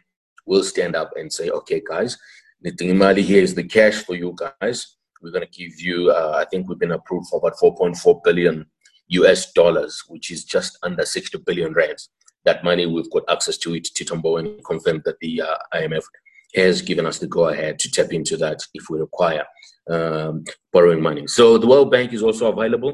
will 0.45 0.63
stand 0.63 0.95
up 0.95 1.11
and 1.15 1.31
say, 1.31 1.49
okay, 1.49 1.81
guys, 1.87 2.17
Nitingimali, 2.65 3.19
here 3.19 3.43
is 3.43 3.53
the 3.53 3.63
cash 3.63 3.95
for 4.05 4.15
you 4.15 4.35
guys. 4.59 4.97
We're 5.21 5.31
going 5.31 5.47
to 5.47 5.59
give 5.59 5.79
you, 5.79 6.09
uh, 6.11 6.33
I 6.35 6.45
think 6.45 6.67
we've 6.67 6.79
been 6.79 6.91
approved 6.91 7.27
for 7.29 7.39
about 7.39 7.57
4.4 7.57 8.23
billion 8.23 8.65
US 9.09 9.51
dollars, 9.51 10.03
which 10.07 10.31
is 10.31 10.45
just 10.45 10.77
under 10.83 11.05
60 11.05 11.37
billion 11.45 11.73
rands 11.73 12.09
that 12.47 12.63
money, 12.63 12.85
we've 12.85 13.11
got 13.11 13.29
access 13.29 13.57
to 13.57 13.75
it. 13.75 13.89
Titombo 13.93 14.39
and 14.39 14.63
confirmed 14.65 15.03
that 15.03 15.19
the 15.19 15.41
uh, 15.41 15.57
IMF 15.75 16.03
has 16.57 16.81
given 16.81 17.05
us 17.05 17.19
the 17.19 17.27
go 17.27 17.49
ahead 17.49 17.79
to 17.79 17.91
tap 17.91 18.11
into 18.11 18.35
that 18.37 18.59
if 18.73 18.89
we 18.89 18.99
require 18.99 19.45
um, 19.89 20.43
borrowing 20.73 21.01
money. 21.01 21.27
So 21.27 21.57
the 21.57 21.67
World 21.67 21.91
Bank 21.91 22.13
is 22.13 22.23
also 22.23 22.51
available. 22.51 22.93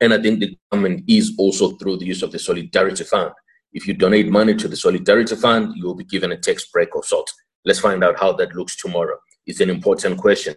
And 0.00 0.12
I 0.12 0.20
think 0.20 0.40
the 0.40 0.56
government 0.70 1.04
is 1.06 1.34
also 1.38 1.72
through 1.76 1.98
the 1.98 2.06
use 2.06 2.22
of 2.22 2.32
the 2.32 2.38
Solidarity 2.38 3.04
Fund. 3.04 3.32
If 3.72 3.86
you 3.86 3.94
donate 3.94 4.28
money 4.28 4.54
to 4.54 4.66
the 4.66 4.76
Solidarity 4.76 5.36
Fund, 5.36 5.74
you 5.76 5.84
will 5.86 5.94
be 5.94 6.04
given 6.04 6.32
a 6.32 6.36
tax 6.36 6.66
break 6.70 6.88
of 6.96 7.04
sorts. 7.04 7.32
Let's 7.64 7.80
find 7.80 8.02
out 8.02 8.18
how 8.18 8.32
that 8.32 8.54
looks 8.54 8.76
tomorrow. 8.76 9.16
It's 9.46 9.60
an 9.60 9.70
important 9.70 10.18
question. 10.18 10.54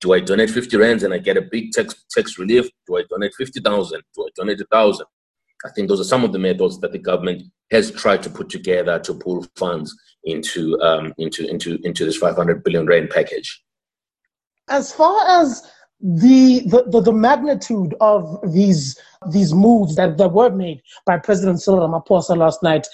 Do 0.00 0.12
I 0.12 0.20
donate 0.20 0.50
50 0.50 0.76
rands 0.76 1.02
and 1.02 1.14
I 1.14 1.18
get 1.18 1.36
a 1.36 1.42
big 1.42 1.72
tax 1.72 1.94
tax 2.10 2.38
relief? 2.38 2.68
Do 2.86 2.96
I 2.96 3.04
donate 3.08 3.32
50,000? 3.36 4.02
Do 4.14 4.22
I 4.26 4.28
donate 4.36 4.60
a 4.60 4.66
thousand? 4.66 5.06
I 5.64 5.70
think 5.70 5.88
those 5.88 6.00
are 6.00 6.10
some 6.12 6.24
of 6.24 6.32
the 6.32 6.38
methods 6.38 6.78
that 6.80 6.92
the 6.92 6.98
government 6.98 7.42
has 7.70 7.90
tried 7.90 8.22
to 8.24 8.30
put 8.30 8.50
together 8.50 8.98
to 8.98 9.14
pull 9.14 9.46
funds 9.56 9.96
into 10.24 10.80
um, 10.80 11.12
into 11.18 11.48
into 11.48 11.78
into 11.84 12.04
this 12.04 12.16
500 12.16 12.62
billion 12.64 12.86
rand 12.86 13.10
package. 13.10 13.62
As 14.68 14.92
far 14.92 15.42
as 15.42 15.62
the, 16.00 16.60
the, 16.66 16.84
the, 16.90 17.00
the, 17.00 17.12
magnitude 17.12 17.94
of 18.00 18.38
these 18.52 18.98
these 19.30 19.54
moves 19.54 19.96
that, 19.96 20.18
that 20.18 20.32
were 20.32 20.50
made 20.50 20.82
by 21.06 21.18
President 21.18 21.62
Cyril 21.62 21.88
Ramaphosa 21.88 22.36
last 22.36 22.62
night 22.62 22.86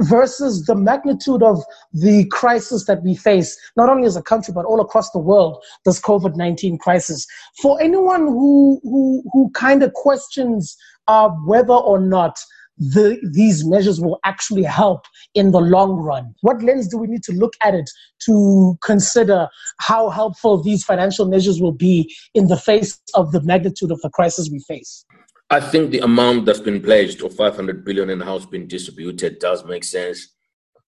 versus 0.00 0.64
the 0.66 0.74
magnitude 0.74 1.42
of 1.42 1.62
the 1.92 2.24
crisis 2.30 2.84
that 2.86 3.02
we 3.02 3.14
face, 3.16 3.58
not 3.76 3.88
only 3.88 4.06
as 4.06 4.16
a 4.16 4.22
country, 4.22 4.54
but 4.54 4.64
all 4.64 4.80
across 4.80 5.10
the 5.10 5.18
world, 5.18 5.62
this 5.84 6.00
COVID 6.00 6.36
19 6.36 6.78
crisis. 6.78 7.26
For 7.60 7.80
anyone 7.82 8.26
who, 8.26 8.80
who, 8.82 9.24
who 9.32 9.50
kind 9.50 9.82
of 9.82 9.92
questions 9.94 10.76
uh, 11.08 11.30
whether 11.46 11.74
or 11.74 11.98
not 11.98 12.38
the, 12.78 13.18
these 13.32 13.64
measures 13.64 14.00
will 14.00 14.18
actually 14.24 14.62
help 14.62 15.04
in 15.34 15.50
the 15.50 15.60
long 15.60 15.96
run? 15.96 16.34
What 16.42 16.62
lens 16.62 16.88
do 16.88 16.98
we 16.98 17.06
need 17.06 17.22
to 17.24 17.32
look 17.32 17.54
at 17.62 17.74
it 17.74 17.90
to 18.26 18.78
consider 18.82 19.48
how 19.78 20.10
helpful 20.10 20.62
these 20.62 20.84
financial 20.84 21.26
measures 21.26 21.60
will 21.60 21.72
be 21.72 22.14
in 22.34 22.46
the 22.46 22.56
face 22.56 23.00
of 23.14 23.32
the 23.32 23.42
magnitude 23.42 23.90
of 23.90 24.00
the 24.02 24.10
crisis 24.10 24.48
we 24.50 24.60
face? 24.60 25.04
I 25.50 25.60
think 25.60 25.90
the 25.90 26.00
amount 26.00 26.44
that's 26.46 26.60
been 26.60 26.82
pledged 26.82 27.22
of 27.22 27.34
500 27.34 27.84
billion 27.84 28.10
and 28.10 28.22
how 28.22 28.36
it's 28.36 28.46
been 28.46 28.68
distributed 28.68 29.38
does 29.38 29.64
make 29.64 29.84
sense. 29.84 30.34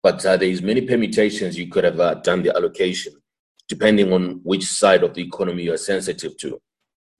But 0.03 0.25
uh, 0.25 0.37
there's 0.37 0.61
many 0.61 0.81
permutations 0.81 1.57
you 1.57 1.67
could 1.67 1.83
have 1.83 1.99
uh, 1.99 2.15
done 2.15 2.43
the 2.43 2.55
allocation 2.55 3.13
depending 3.69 4.11
on 4.11 4.41
which 4.43 4.65
side 4.65 5.03
of 5.03 5.13
the 5.13 5.21
economy 5.21 5.63
you're 5.63 5.77
sensitive 5.77 6.35
to. 6.37 6.59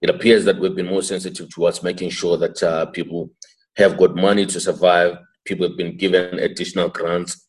It 0.02 0.10
appears 0.10 0.44
that 0.44 0.58
we've 0.58 0.74
been 0.74 0.86
more 0.86 1.02
sensitive 1.02 1.48
towards 1.48 1.82
making 1.82 2.10
sure 2.10 2.36
that 2.38 2.62
uh, 2.62 2.86
people 2.86 3.30
have 3.76 3.96
got 3.96 4.14
money 4.14 4.46
to 4.46 4.60
survive. 4.60 5.18
People 5.44 5.68
have 5.68 5.76
been 5.76 5.96
given 5.96 6.38
additional 6.38 6.88
grants 6.88 7.46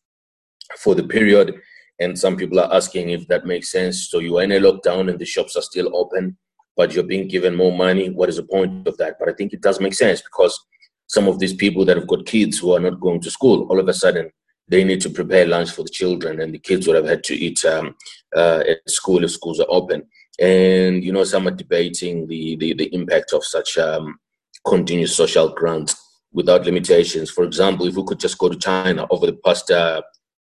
for 0.78 0.94
the 0.94 1.04
period, 1.04 1.54
and 2.00 2.18
some 2.18 2.36
people 2.36 2.58
are 2.60 2.72
asking 2.72 3.10
if 3.10 3.26
that 3.28 3.46
makes 3.46 3.70
sense. 3.70 4.08
So 4.08 4.18
you 4.18 4.38
are 4.38 4.42
in 4.42 4.52
a 4.52 4.60
lockdown 4.60 5.10
and 5.10 5.18
the 5.18 5.24
shops 5.24 5.56
are 5.56 5.62
still 5.62 5.94
open, 5.94 6.36
but 6.76 6.94
you're 6.94 7.04
being 7.04 7.28
given 7.28 7.54
more 7.54 7.76
money. 7.76 8.08
What 8.08 8.28
is 8.28 8.36
the 8.36 8.44
point 8.44 8.86
of 8.86 8.96
that? 8.98 9.16
But 9.18 9.28
I 9.28 9.32
think 9.32 9.52
it 9.52 9.60
does 9.60 9.80
make 9.80 9.94
sense 9.94 10.22
because 10.22 10.58
some 11.06 11.28
of 11.28 11.38
these 11.38 11.54
people 11.54 11.84
that 11.84 11.96
have 11.96 12.06
got 12.06 12.26
kids 12.26 12.58
who 12.58 12.72
are 12.72 12.80
not 12.80 13.00
going 13.00 13.20
to 13.20 13.30
school, 13.30 13.66
all 13.68 13.78
of 13.78 13.88
a 13.88 13.94
sudden 13.94 14.30
they 14.68 14.84
need 14.84 15.00
to 15.02 15.10
prepare 15.10 15.46
lunch 15.46 15.70
for 15.72 15.82
the 15.82 15.90
children, 15.90 16.40
and 16.40 16.54
the 16.54 16.58
kids 16.58 16.86
would 16.86 16.96
have 16.96 17.06
had 17.06 17.22
to 17.24 17.34
eat 17.34 17.64
um, 17.64 17.94
uh, 18.34 18.62
at 18.66 18.78
school 18.88 19.22
if 19.22 19.32
schools 19.32 19.60
are 19.60 19.66
open. 19.68 20.04
And 20.40 21.04
you 21.04 21.12
know, 21.12 21.24
some 21.24 21.46
are 21.46 21.52
debating 21.52 22.26
the 22.26 22.56
the, 22.56 22.72
the 22.72 22.94
impact 22.94 23.32
of 23.34 23.44
such 23.44 23.76
um, 23.76 24.18
continuous 24.64 25.14
social 25.14 25.50
grants 25.50 26.01
without 26.32 26.64
limitations. 26.64 27.30
For 27.30 27.44
example, 27.44 27.86
if 27.86 27.94
we 27.94 28.04
could 28.04 28.20
just 28.20 28.38
go 28.38 28.48
to 28.48 28.58
China 28.58 29.06
over 29.10 29.26
the 29.26 29.38
past 29.44 29.70
uh, 29.70 30.02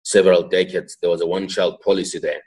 several 0.03 0.43
decades, 0.49 0.97
there 1.01 1.11
was 1.11 1.21
a 1.21 1.27
one 1.27 1.49
child 1.49 1.81
policy 1.81 2.19
there. 2.19 2.43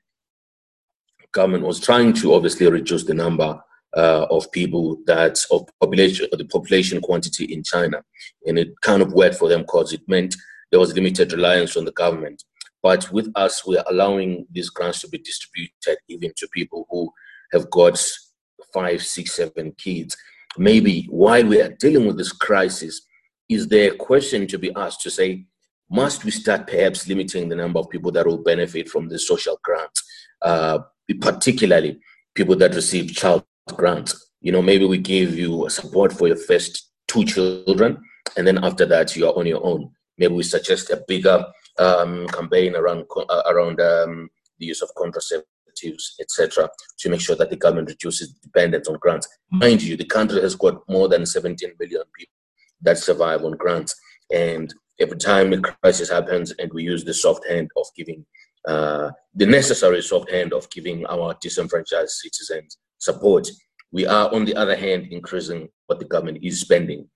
Government 1.32 1.64
was 1.66 1.80
trying 1.80 2.14
to 2.14 2.34
obviously 2.34 2.68
reduce 2.70 3.04
the 3.04 3.14
number 3.14 3.62
uh, 3.96 4.26
of 4.30 4.52
people 4.52 4.98
that 5.06 5.38
of 5.52 5.68
population 5.80 6.28
the 6.32 6.46
population 6.46 7.02
quantity 7.02 7.46
in 7.46 7.64
China, 7.64 8.04
and 8.46 8.58
it 8.58 8.70
kind 8.82 9.02
of 9.02 9.14
worked 9.14 9.36
for 9.36 9.50
them 9.50 9.62
because 9.62 9.94
it 9.94 10.02
meant 10.08 10.36
there 10.72 10.80
was 10.80 10.94
limited 10.94 11.32
reliance 11.34 11.78
on 11.78 11.86
the 11.86 11.92
government. 11.92 12.44
But 12.82 13.12
with 13.12 13.32
us, 13.36 13.66
we 13.66 13.78
are 13.78 13.86
allowing 13.90 14.48
these 14.52 14.70
grants 14.70 15.02
to 15.02 15.10
be 15.10 15.18
distributed 15.18 15.98
even 16.08 16.32
to 16.38 16.48
people 16.50 16.88
who 16.90 17.12
have 17.52 17.70
got 17.70 18.02
five, 18.74 19.02
six, 19.04 19.34
seven 19.34 19.74
kids. 19.78 20.16
Maybe 20.58 21.06
while 21.10 21.46
we 21.46 21.62
are 21.62 21.76
dealing 21.80 22.08
with 22.08 22.18
this 22.18 22.32
crisis, 22.32 23.02
is 23.50 23.68
there 23.68 23.92
a 23.92 23.96
question 23.96 24.46
to 24.48 24.60
be 24.60 24.72
asked 24.76 25.02
to 25.02 25.10
say, 25.10 25.46
must 25.90 26.24
we 26.24 26.30
start 26.30 26.68
perhaps 26.68 27.08
limiting 27.08 27.50
the 27.50 27.56
number 27.56 27.80
of 27.80 27.90
people 27.90 28.12
that 28.12 28.28
will 28.28 28.38
benefit 28.38 28.88
from 28.88 29.10
the 29.10 29.18
social 29.18 29.60
grants, 29.64 30.04
uh, 30.44 30.80
particularly 31.20 32.00
people 32.36 32.56
that 32.56 32.76
receive 32.76 33.12
child 33.12 33.44
grants? 33.76 34.32
You 34.42 34.52
know, 34.52 34.62
maybe 34.62 34.86
we 34.86 35.00
give 35.00 35.38
you 35.38 35.68
support 35.70 36.14
for 36.14 36.28
your 36.28 36.38
first 36.38 36.92
two 37.08 37.26
children, 37.26 37.98
and 38.38 38.46
then 38.46 38.64
after 38.64 38.86
that, 38.86 39.16
you 39.16 39.28
are 39.28 39.36
on 39.36 39.48
your 39.48 39.66
own. 39.66 39.90
Maybe 40.20 40.36
we 40.36 40.44
suggest 40.44 40.92
a 40.92 41.04
bigger 41.08 41.44
um, 41.80 42.28
campaign 42.28 42.76
around 42.76 43.06
uh, 43.18 43.42
around 43.48 43.82
um, 43.82 44.30
the 44.60 44.68
use 44.68 44.82
of 44.84 44.92
contraceptives, 44.96 46.04
etc., 46.22 46.70
to 47.00 47.10
make 47.10 47.20
sure 47.22 47.36
that 47.36 47.50
the 47.50 47.56
government 47.56 47.90
reduces 47.90 48.30
dependence 48.34 48.88
on 48.88 49.00
grants. 49.00 49.28
Mm-hmm. 49.28 49.60
Mind 49.60 49.82
you, 49.82 49.98
the 49.98 50.06
country 50.06 50.40
has 50.42 50.56
got 50.56 50.88
more 50.88 51.10
than 51.10 51.26
17 51.26 51.72
million 51.80 52.04
people 52.16 52.39
that 52.82 52.98
survive 52.98 53.44
on 53.44 53.58
grants. 53.58 53.96
And 54.32 54.74
every 55.00 55.18
time 55.18 55.54
a 55.54 55.60
crisis 55.60 56.10
happens 56.10 56.52
and 56.60 56.72
we 56.74 56.84
use 56.84 57.04
the 57.04 57.14
soft 57.14 57.48
hand 57.48 57.70
of 57.78 57.86
giving, 57.96 58.26
uh, 58.68 59.12
the 59.36 59.46
necessary 59.46 60.02
soft 60.02 60.32
hand 60.32 60.54
of 60.54 60.70
giving 60.70 61.06
our 61.08 61.36
disenfranchised 61.42 62.12
citizens 62.12 62.78
support, 62.98 63.48
we 63.92 64.06
are 64.06 64.34
on 64.34 64.46
the 64.46 64.56
other 64.56 64.76
hand 64.76 65.08
increasing 65.12 65.70
what 65.88 66.00
the 66.00 66.06
government 66.06 66.40
is 66.44 66.62
spending, 66.62 67.10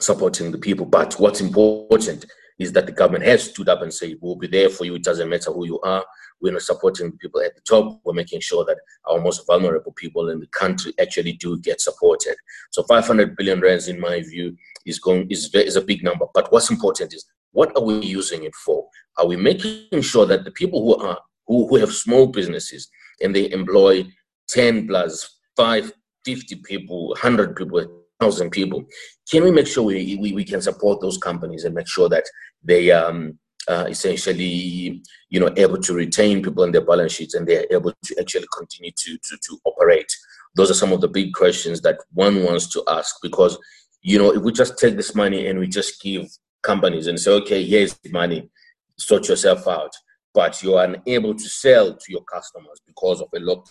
supporting 0.00 0.50
the 0.50 0.58
people. 0.58 0.86
But 0.86 1.14
what's 1.14 1.40
important 1.40 2.26
is 2.60 2.72
that 2.72 2.86
the 2.86 2.92
government 2.92 3.24
has 3.24 3.44
stood 3.44 3.70
up 3.70 3.80
and 3.80 3.92
said, 3.92 4.16
we'll 4.20 4.36
be 4.36 4.46
there 4.46 4.68
for 4.68 4.84
you. 4.84 4.94
It 4.94 5.02
doesn't 5.02 5.28
matter 5.28 5.50
who 5.50 5.64
you 5.64 5.80
are. 5.80 6.04
We're 6.40 6.52
not 6.52 6.62
supporting 6.62 7.12
people 7.12 7.40
at 7.40 7.54
the 7.54 7.62
top. 7.62 8.00
We're 8.04 8.12
making 8.12 8.40
sure 8.40 8.64
that 8.66 8.76
our 9.06 9.18
most 9.18 9.46
vulnerable 9.46 9.92
people 9.92 10.28
in 10.28 10.40
the 10.40 10.46
country 10.48 10.92
actually 11.00 11.32
do 11.32 11.58
get 11.58 11.80
supported. 11.80 12.36
So 12.70 12.82
500 12.82 13.34
billion 13.34 13.60
rands, 13.60 13.88
in 13.88 13.98
my 13.98 14.20
view, 14.20 14.56
is 14.84 14.98
going 14.98 15.26
is, 15.30 15.50
is 15.54 15.76
a 15.76 15.80
big 15.80 16.04
number. 16.04 16.26
But 16.34 16.52
what's 16.52 16.70
important 16.70 17.14
is 17.14 17.24
what 17.52 17.74
are 17.76 17.82
we 17.82 18.00
using 18.00 18.44
it 18.44 18.54
for? 18.54 18.86
Are 19.16 19.26
we 19.26 19.36
making 19.36 20.02
sure 20.02 20.26
that 20.26 20.44
the 20.44 20.50
people 20.50 20.82
who 20.82 21.04
are 21.04 21.18
who, 21.46 21.66
who 21.66 21.76
have 21.76 21.92
small 21.92 22.26
businesses 22.26 22.88
and 23.22 23.34
they 23.34 23.50
employ 23.50 24.06
10 24.48 24.86
plus 24.86 25.38
5, 25.56 25.92
50 26.24 26.56
people, 26.56 27.08
100 27.08 27.56
people, 27.56 27.78
1,000 28.20 28.50
people, 28.50 28.84
can 29.30 29.44
we 29.44 29.50
make 29.50 29.66
sure 29.66 29.84
we, 29.84 30.16
we, 30.20 30.32
we 30.32 30.44
can 30.44 30.60
support 30.60 31.00
those 31.00 31.18
companies 31.18 31.64
and 31.64 31.74
make 31.74 31.88
sure 31.88 32.08
that 32.08 32.24
they 32.62 32.90
um, 32.90 33.38
uh, 33.68 33.86
essentially, 33.88 35.02
you 35.28 35.40
know, 35.40 35.52
able 35.56 35.78
to 35.78 35.94
retain 35.94 36.42
people 36.42 36.64
in 36.64 36.72
their 36.72 36.84
balance 36.84 37.12
sheets 37.12 37.34
and 37.34 37.46
they're 37.46 37.66
able 37.70 37.92
to 38.04 38.20
actually 38.20 38.46
continue 38.56 38.90
to, 38.96 39.18
to, 39.18 39.36
to 39.36 39.58
operate? 39.64 40.10
Those 40.56 40.70
are 40.70 40.74
some 40.74 40.92
of 40.92 41.00
the 41.00 41.08
big 41.08 41.32
questions 41.32 41.80
that 41.82 41.98
one 42.12 42.42
wants 42.42 42.68
to 42.72 42.82
ask 42.88 43.16
because 43.22 43.56
you 44.02 44.18
know, 44.18 44.32
if 44.32 44.42
we 44.42 44.52
just 44.52 44.78
take 44.78 44.96
this 44.96 45.14
money 45.14 45.46
and 45.46 45.58
we 45.58 45.66
just 45.66 46.00
give 46.00 46.30
companies 46.62 47.06
and 47.06 47.18
say, 47.18 47.32
okay, 47.32 47.64
here's 47.64 47.94
the 47.98 48.10
money, 48.10 48.48
sort 48.96 49.28
yourself 49.28 49.66
out, 49.68 49.92
but 50.32 50.62
you 50.62 50.74
are 50.74 50.84
unable 50.84 51.34
to 51.34 51.48
sell 51.48 51.94
to 51.94 52.12
your 52.12 52.24
customers 52.24 52.80
because 52.86 53.20
of 53.20 53.28
a 53.34 53.40
lock 53.40 53.66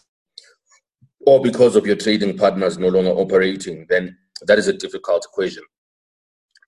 or 1.26 1.42
because 1.42 1.76
of 1.76 1.86
your 1.86 1.96
trading 1.96 2.38
partners 2.38 2.78
no 2.78 2.90
longer 2.90 3.12
operating, 3.12 3.86
then 3.90 4.18
that 4.46 4.60
is 4.60 4.68
a 4.68 4.74
difficult 4.74 5.26
equation 5.26 5.64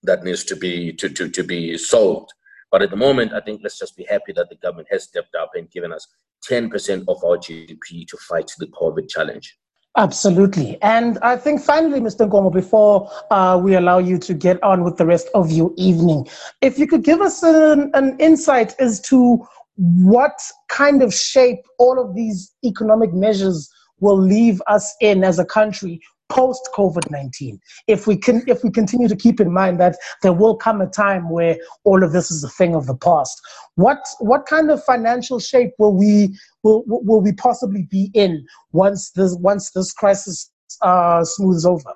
that 0.02 0.24
needs 0.24 0.44
to 0.44 0.56
be 0.56 0.92
to, 0.94 1.08
to, 1.08 1.28
to 1.28 1.42
be 1.42 1.76
solved. 1.78 2.32
But 2.70 2.82
at 2.82 2.90
the 2.90 2.96
moment, 2.96 3.32
I 3.34 3.40
think 3.40 3.60
let's 3.62 3.78
just 3.78 3.96
be 3.96 4.06
happy 4.08 4.32
that 4.32 4.48
the 4.48 4.56
government 4.56 4.88
has 4.90 5.04
stepped 5.04 5.34
up 5.34 5.50
and 5.54 5.70
given 5.70 5.92
us 5.92 6.06
10% 6.48 7.04
of 7.08 7.22
our 7.22 7.36
GDP 7.36 8.06
to 8.08 8.16
fight 8.16 8.50
the 8.58 8.66
COVID 8.66 9.08
challenge. 9.08 9.58
Absolutely. 9.96 10.80
And 10.80 11.18
I 11.18 11.36
think 11.36 11.60
finally, 11.60 12.00
Mr. 12.00 12.26
Nkomo, 12.26 12.50
before 12.50 13.10
uh, 13.30 13.60
we 13.62 13.74
allow 13.74 13.98
you 13.98 14.18
to 14.18 14.32
get 14.32 14.62
on 14.62 14.84
with 14.84 14.96
the 14.96 15.04
rest 15.04 15.28
of 15.34 15.50
your 15.50 15.70
evening, 15.76 16.26
if 16.62 16.78
you 16.78 16.86
could 16.86 17.04
give 17.04 17.20
us 17.20 17.42
an, 17.42 17.90
an 17.92 18.16
insight 18.18 18.74
as 18.78 19.00
to 19.02 19.46
what 19.76 20.40
kind 20.68 21.02
of 21.02 21.12
shape 21.12 21.60
all 21.78 22.00
of 22.00 22.14
these 22.14 22.54
economic 22.64 23.12
measures 23.12 23.70
will 24.00 24.18
leave 24.18 24.62
us 24.66 24.94
in 25.00 25.24
as 25.24 25.38
a 25.38 25.44
country 25.44 26.00
post 26.32 26.68
COVID 26.74 27.10
19. 27.10 27.60
If 27.86 28.06
we 28.06 28.16
can, 28.16 28.42
if 28.46 28.64
we 28.64 28.70
continue 28.70 29.08
to 29.08 29.16
keep 29.16 29.38
in 29.40 29.52
mind 29.52 29.78
that 29.80 29.96
there 30.22 30.32
will 30.32 30.56
come 30.56 30.80
a 30.80 30.86
time 30.86 31.28
where 31.28 31.56
all 31.84 32.02
of 32.02 32.12
this 32.12 32.30
is 32.30 32.42
a 32.42 32.48
thing 32.48 32.74
of 32.74 32.86
the 32.86 32.96
past, 32.96 33.40
what 33.74 33.98
what 34.18 34.46
kind 34.46 34.70
of 34.70 34.82
financial 34.84 35.38
shape 35.38 35.72
will 35.78 35.94
we 35.94 36.36
will 36.62 36.82
will 36.86 37.20
we 37.20 37.32
possibly 37.32 37.82
be 37.90 38.10
in 38.14 38.44
once 38.72 39.10
this 39.10 39.36
once 39.40 39.70
this 39.72 39.92
crisis 39.92 40.50
uh, 40.80 41.22
smooths 41.22 41.66
over? 41.66 41.92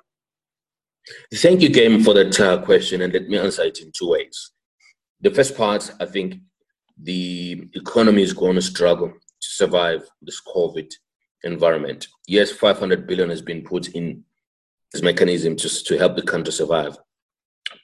Thank 1.33 1.61
you, 1.61 1.69
Game, 1.69 2.03
for 2.03 2.13
that 2.13 2.39
uh, 2.39 2.61
question, 2.61 3.01
and 3.01 3.13
let 3.13 3.27
me 3.27 3.37
answer 3.37 3.63
it 3.63 3.79
in 3.79 3.91
two 3.97 4.09
ways. 4.09 4.51
The 5.21 5.31
first 5.31 5.57
part, 5.57 5.91
I 5.99 6.05
think 6.05 6.35
the 7.01 7.67
economy 7.73 8.21
is 8.21 8.33
going 8.33 8.55
to 8.55 8.61
struggle 8.61 9.09
to 9.09 9.49
survive 9.49 10.03
this 10.21 10.41
COVID 10.41 10.91
environment. 11.43 12.07
Yes, 12.27 12.51
500 12.51 13.07
billion 13.07 13.29
has 13.29 13.41
been 13.41 13.63
put 13.63 13.89
in 13.89 14.23
this 14.91 15.01
mechanism 15.01 15.55
to, 15.55 15.83
to 15.83 15.97
help 15.97 16.15
the 16.15 16.21
country 16.21 16.53
survive. 16.53 16.97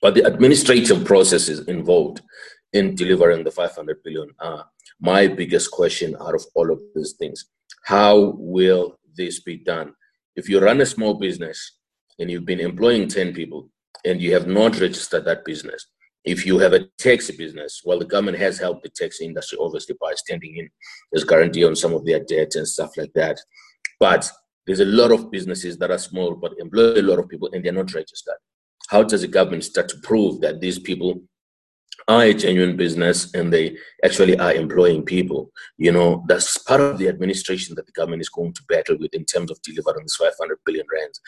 But 0.01 0.15
the 0.15 0.25
administrative 0.25 1.05
processes 1.05 1.67
involved 1.67 2.22
in 2.74 2.95
delivering 2.95 3.43
the 3.43 3.51
500 3.51 4.01
billion 4.03 4.29
are 4.39 4.65
my 5.00 5.27
biggest 5.27 5.72
question 5.72 6.15
out 6.19 6.36
of 6.36 6.45
all 6.55 6.72
of 6.72 6.81
these 6.95 7.13
things. 7.13 7.45
How 7.86 8.33
will 8.38 8.98
this 9.15 9.41
be 9.41 9.57
done? 9.57 9.93
If 10.36 10.50
you 10.50 10.60
run 10.60 10.81
a 10.81 10.86
small 10.86 11.13
business 11.15 11.77
and 12.19 12.31
you've 12.31 12.45
been 12.45 12.60
employing 12.60 13.07
10 13.07 13.33
people 13.33 13.69
and 14.05 14.22
you 14.22 14.33
have 14.33 14.48
not 14.48 14.79
registered 14.79 15.25
that 15.25 15.45
business, 15.45 15.88
if 16.24 16.45
you 16.45 16.57
have 16.60 16.74
a 16.74 16.88
taxi 16.98 17.36
business, 17.36 17.81
well, 17.83 18.00
the 18.00 18.05
government 18.05 18.38
has 18.38 18.57
helped 18.57 18.83
the 18.83 18.89
taxi 18.89 19.25
industry 19.25 19.57
obviously 19.60 19.95
by 20.00 20.13
standing 20.15 20.55
in 20.57 20.69
as 21.13 21.25
guarantee 21.25 21.65
on 21.65 21.75
some 21.75 21.93
of 21.93 22.05
their 22.05 22.24
debt 22.24 22.55
and 22.55 22.67
stuff 22.67 22.91
like 22.98 23.12
that. 23.13 23.38
But 24.00 24.31
there's 24.65 24.79
a 24.79 24.86
lot 24.86 25.12
of 25.12 25.32
businesses 25.32 25.77
that 25.77 25.91
are 25.91 25.98
small 25.98 26.36
but 26.36 26.53
employ 26.60 27.00
a 27.00 27.01
lot 27.01 27.20
of 27.20 27.29
people 27.29 27.50
and 27.51 27.63
they're 27.63 27.72
not 27.72 27.93
registered. 27.93 28.36
How 28.89 29.03
does 29.03 29.22
the 29.22 29.27
government 29.27 29.63
start 29.63 29.89
to 29.89 29.98
prove 30.03 30.41
that 30.41 30.60
these 30.60 30.79
people 30.79 31.22
are 32.08 32.24
a 32.24 32.34
genuine 32.34 32.75
business 32.75 33.34
and 33.34 33.51
they 33.51 33.77
actually 34.03 34.38
are 34.38 34.53
employing 34.53 35.03
people? 35.03 35.51
You 35.77 35.91
know, 35.91 36.24
that's 36.27 36.58
part 36.58 36.82
of 36.82 36.98
the 36.98 37.08
administration 37.08 37.75
that 37.75 37.86
the 37.86 37.91
government 37.93 38.22
is 38.22 38.29
going 38.29 38.53
to 38.53 38.63
battle 38.67 38.98
with 39.00 39.13
in 39.13 39.25
terms 39.25 39.51
of 39.51 39.62
delivering 39.63 40.03
this 40.03 40.15
500 40.15 40.58
billion 40.65 40.86
rands. 40.93 41.20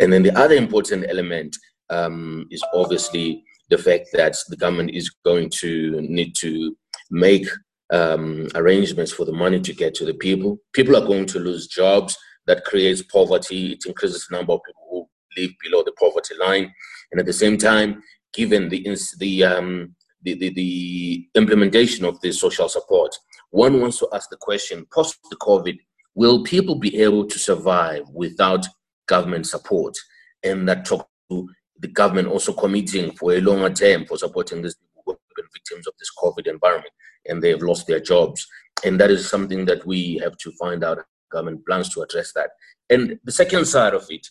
And 0.00 0.12
then 0.12 0.22
the 0.22 0.36
other 0.38 0.54
important 0.54 1.06
element 1.08 1.56
um, 1.90 2.46
is 2.50 2.64
obviously 2.74 3.44
the 3.68 3.78
fact 3.78 4.08
that 4.12 4.36
the 4.48 4.56
government 4.56 4.90
is 4.90 5.10
going 5.24 5.50
to 5.60 6.00
need 6.02 6.34
to 6.40 6.76
make 7.10 7.46
um, 7.92 8.48
arrangements 8.54 9.12
for 9.12 9.24
the 9.24 9.32
money 9.32 9.60
to 9.60 9.72
get 9.74 9.94
to 9.94 10.04
the 10.04 10.14
people. 10.14 10.58
People 10.72 10.96
are 10.96 11.06
going 11.06 11.26
to 11.26 11.38
lose 11.38 11.66
jobs. 11.66 12.16
That 12.46 12.64
creates 12.64 13.02
poverty. 13.02 13.72
It 13.72 13.86
increases 13.86 14.26
the 14.26 14.36
number 14.36 14.54
of 14.54 14.60
people 14.66 14.82
who 14.90 15.40
live 15.40 15.52
below 15.62 15.82
the 15.82 15.92
poverty 15.92 16.34
line. 16.40 16.72
And 17.10 17.20
at 17.20 17.26
the 17.26 17.32
same 17.32 17.56
time, 17.56 18.02
given 18.32 18.68
the 18.68 18.96
the 19.18 19.44
um, 19.44 19.94
the, 20.22 20.34
the, 20.34 20.50
the 20.50 21.28
implementation 21.34 22.04
of 22.04 22.20
this 22.20 22.40
social 22.40 22.68
support, 22.68 23.14
one 23.50 23.80
wants 23.80 23.98
to 23.98 24.08
ask 24.12 24.30
the 24.30 24.36
question: 24.36 24.86
post 24.92 25.18
the 25.30 25.36
COVID, 25.36 25.78
will 26.14 26.42
people 26.42 26.76
be 26.76 27.00
able 27.00 27.26
to 27.26 27.38
survive 27.38 28.02
without 28.12 28.66
government 29.06 29.46
support? 29.46 29.96
And 30.42 30.68
that 30.68 30.84
talks 30.84 31.08
to 31.30 31.48
the 31.78 31.88
government 31.88 32.28
also 32.28 32.52
committing 32.52 33.12
for 33.16 33.32
a 33.32 33.40
longer 33.40 33.70
term 33.70 34.06
for 34.06 34.16
supporting 34.16 34.62
these 34.62 34.76
people 34.76 35.02
who 35.04 35.12
have 35.12 35.18
been 35.36 35.46
victims 35.52 35.86
of 35.86 35.94
this 35.98 36.10
COVID 36.18 36.46
environment 36.46 36.92
and 37.26 37.42
they 37.42 37.50
have 37.50 37.62
lost 37.62 37.86
their 37.86 38.00
jobs. 38.00 38.46
And 38.84 39.00
that 39.00 39.10
is 39.10 39.28
something 39.28 39.64
that 39.66 39.86
we 39.86 40.18
have 40.22 40.36
to 40.38 40.52
find 40.52 40.84
out. 40.84 40.98
Government 41.32 41.64
plans 41.66 41.88
to 41.90 42.02
address 42.02 42.32
that. 42.34 42.50
And 42.90 43.18
the 43.24 43.32
second 43.32 43.64
side 43.64 43.94
of 43.94 44.06
it 44.10 44.26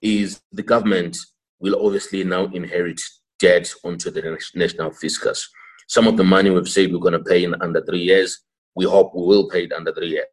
is 0.00 0.40
the 0.52 0.62
government 0.62 1.16
will 1.58 1.84
obviously 1.84 2.24
now 2.24 2.44
inherit 2.46 3.00
debt 3.38 3.72
onto 3.84 4.10
the 4.10 4.38
national 4.54 4.92
fiscus. 4.92 5.48
Some 5.88 6.06
of 6.06 6.16
the 6.16 6.24
money 6.24 6.50
we've 6.50 6.68
said 6.68 6.92
we're 6.92 6.98
going 6.98 7.12
to 7.12 7.18
pay 7.18 7.44
in 7.44 7.54
under 7.60 7.84
three 7.84 8.02
years, 8.02 8.40
we 8.74 8.84
hope 8.84 9.14
we 9.14 9.26
will 9.26 9.48
pay 9.48 9.64
it 9.64 9.72
under 9.72 9.92
three 9.92 10.10
years. 10.10 10.26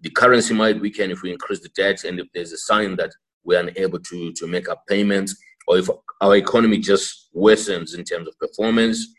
The 0.00 0.10
currency 0.10 0.54
might 0.54 0.80
weaken 0.80 1.10
if 1.10 1.22
we 1.22 1.30
increase 1.30 1.60
the 1.60 1.68
debt, 1.70 2.02
and 2.04 2.18
if 2.18 2.26
there's 2.34 2.52
a 2.52 2.58
sign 2.58 2.96
that 2.96 3.12
we're 3.44 3.60
unable 3.60 4.00
to, 4.00 4.32
to 4.32 4.46
make 4.46 4.68
up 4.68 4.82
payments, 4.88 5.36
or 5.68 5.78
if 5.78 5.88
our 6.20 6.36
economy 6.36 6.78
just 6.78 7.28
worsens 7.34 7.96
in 7.96 8.04
terms 8.04 8.26
of 8.26 8.38
performance, 8.38 9.14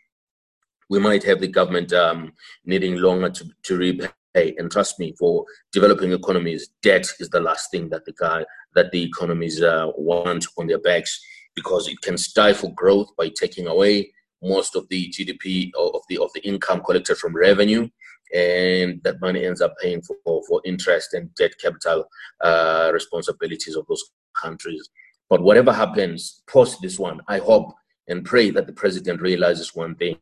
we 0.90 0.98
might 0.98 1.22
have 1.24 1.40
the 1.40 1.48
government 1.48 1.92
um, 1.94 2.32
needing 2.64 2.96
longer 2.96 3.30
to, 3.30 3.44
to 3.62 3.76
repay. 3.76 4.08
And 4.34 4.70
trust 4.70 4.98
me, 4.98 5.14
for 5.18 5.44
developing 5.72 6.12
economies, 6.12 6.70
debt 6.82 7.06
is 7.20 7.30
the 7.30 7.40
last 7.40 7.70
thing 7.70 7.88
that 7.90 8.04
the 8.04 8.14
guy 8.18 8.44
that 8.74 8.90
the 8.90 9.02
economies 9.02 9.62
uh, 9.62 9.88
want 9.96 10.46
on 10.58 10.66
their 10.66 10.80
backs 10.80 11.20
because 11.54 11.86
it 11.86 12.00
can 12.00 12.18
stifle 12.18 12.70
growth 12.70 13.08
by 13.16 13.28
taking 13.28 13.68
away 13.68 14.12
most 14.42 14.74
of 14.74 14.88
the 14.88 15.08
GDP 15.10 15.70
of 15.76 16.02
the 16.08 16.18
of 16.18 16.30
the 16.34 16.46
income 16.46 16.82
collected 16.82 17.16
from 17.16 17.34
revenue, 17.34 17.88
and 18.34 19.00
that 19.04 19.20
money 19.20 19.44
ends 19.46 19.60
up 19.60 19.74
paying 19.80 20.02
for 20.02 20.42
for 20.48 20.60
interest 20.64 21.14
and 21.14 21.34
debt 21.36 21.52
capital 21.62 22.04
uh, 22.40 22.90
responsibilities 22.92 23.76
of 23.76 23.86
those 23.86 24.02
countries. 24.40 24.88
But 25.30 25.42
whatever 25.42 25.72
happens 25.72 26.42
post 26.46 26.78
this 26.82 26.98
one, 26.98 27.20
I 27.28 27.38
hope 27.38 27.72
and 28.08 28.24
pray 28.24 28.50
that 28.50 28.66
the 28.66 28.72
president 28.72 29.22
realizes 29.22 29.74
one 29.74 29.94
thing 29.94 30.16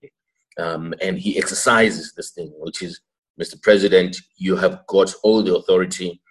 um, 0.59 0.95
and 1.01 1.19
he 1.19 1.39
exercises 1.39 2.13
this 2.17 2.31
thing, 2.31 2.53
which 2.57 2.83
is, 2.83 3.01
Mr. 3.43 3.61
President, 3.61 4.17
you 4.37 4.55
have 4.55 4.87
got 4.87 5.13
all 5.25 5.43
the 5.43 5.57
authority 5.57 6.23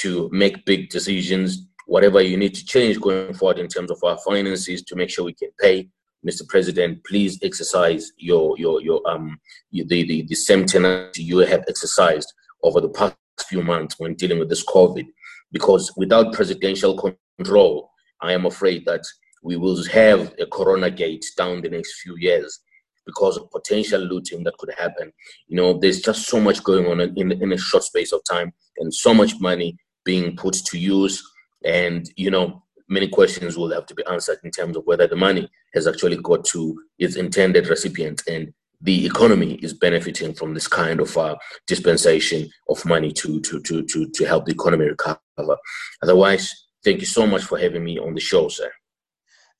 to 0.00 0.30
make 0.32 0.64
big 0.64 0.88
decisions. 0.88 1.68
Whatever 1.86 2.22
you 2.22 2.38
need 2.38 2.54
to 2.54 2.64
change 2.64 2.98
going 2.98 3.34
forward 3.34 3.58
in 3.58 3.68
terms 3.68 3.90
of 3.90 4.02
our 4.02 4.16
finances 4.24 4.82
to 4.84 4.96
make 4.96 5.10
sure 5.10 5.26
we 5.26 5.34
can 5.34 5.50
pay, 5.60 5.90
Mr. 6.26 6.48
President, 6.48 7.04
please 7.04 7.38
exercise 7.42 8.12
your 8.16 8.56
your 8.56 8.80
your 8.80 9.06
um 9.06 9.38
the 9.72 9.84
the, 9.84 10.22
the 10.22 10.34
same 10.34 10.64
tenacity 10.64 11.22
you 11.22 11.38
have 11.38 11.64
exercised 11.68 12.32
over 12.62 12.80
the 12.80 12.88
past 12.88 13.14
few 13.50 13.62
months 13.62 13.96
when 13.98 14.14
dealing 14.14 14.38
with 14.38 14.48
this 14.48 14.64
COVID, 14.64 15.06
because 15.52 15.92
without 15.98 16.32
presidential 16.32 16.96
control, 17.38 17.90
I 18.22 18.32
am 18.32 18.46
afraid 18.46 18.86
that 18.86 19.04
we 19.42 19.56
will 19.56 19.84
have 19.88 20.32
a 20.38 20.46
corona 20.46 20.90
gate 20.90 21.26
down 21.36 21.60
the 21.60 21.68
next 21.68 22.00
few 22.00 22.16
years 22.16 22.60
because 23.06 23.36
of 23.36 23.50
potential 23.50 24.00
looting 24.00 24.44
that 24.44 24.56
could 24.58 24.72
happen. 24.78 25.12
You 25.46 25.56
know, 25.56 25.78
there's 25.78 26.00
just 26.00 26.26
so 26.26 26.40
much 26.40 26.62
going 26.62 26.86
on 26.86 27.00
in, 27.00 27.32
in 27.32 27.52
a 27.52 27.58
short 27.58 27.84
space 27.84 28.12
of 28.12 28.22
time 28.28 28.52
and 28.78 28.92
so 28.92 29.14
much 29.14 29.40
money 29.40 29.76
being 30.04 30.36
put 30.36 30.54
to 30.54 30.78
use. 30.78 31.22
And, 31.64 32.10
you 32.16 32.30
know, 32.30 32.62
many 32.88 33.08
questions 33.08 33.56
will 33.56 33.72
have 33.72 33.86
to 33.86 33.94
be 33.94 34.04
answered 34.06 34.38
in 34.44 34.50
terms 34.50 34.76
of 34.76 34.84
whether 34.86 35.06
the 35.06 35.16
money 35.16 35.50
has 35.74 35.86
actually 35.86 36.16
got 36.18 36.44
to 36.46 36.80
its 36.98 37.16
intended 37.16 37.68
recipient 37.68 38.22
and 38.28 38.52
the 38.80 39.06
economy 39.06 39.54
is 39.62 39.72
benefiting 39.72 40.34
from 40.34 40.52
this 40.52 40.68
kind 40.68 41.00
of 41.00 41.16
uh, 41.16 41.36
dispensation 41.66 42.50
of 42.68 42.84
money 42.84 43.12
to, 43.12 43.40
to, 43.40 43.60
to, 43.60 43.82
to, 43.84 44.08
to 44.10 44.24
help 44.24 44.44
the 44.44 44.52
economy 44.52 44.86
recover. 44.86 45.18
Otherwise, 46.02 46.66
thank 46.84 47.00
you 47.00 47.06
so 47.06 47.26
much 47.26 47.42
for 47.44 47.58
having 47.58 47.82
me 47.82 47.98
on 47.98 48.12
the 48.12 48.20
show, 48.20 48.48
sir. 48.48 48.70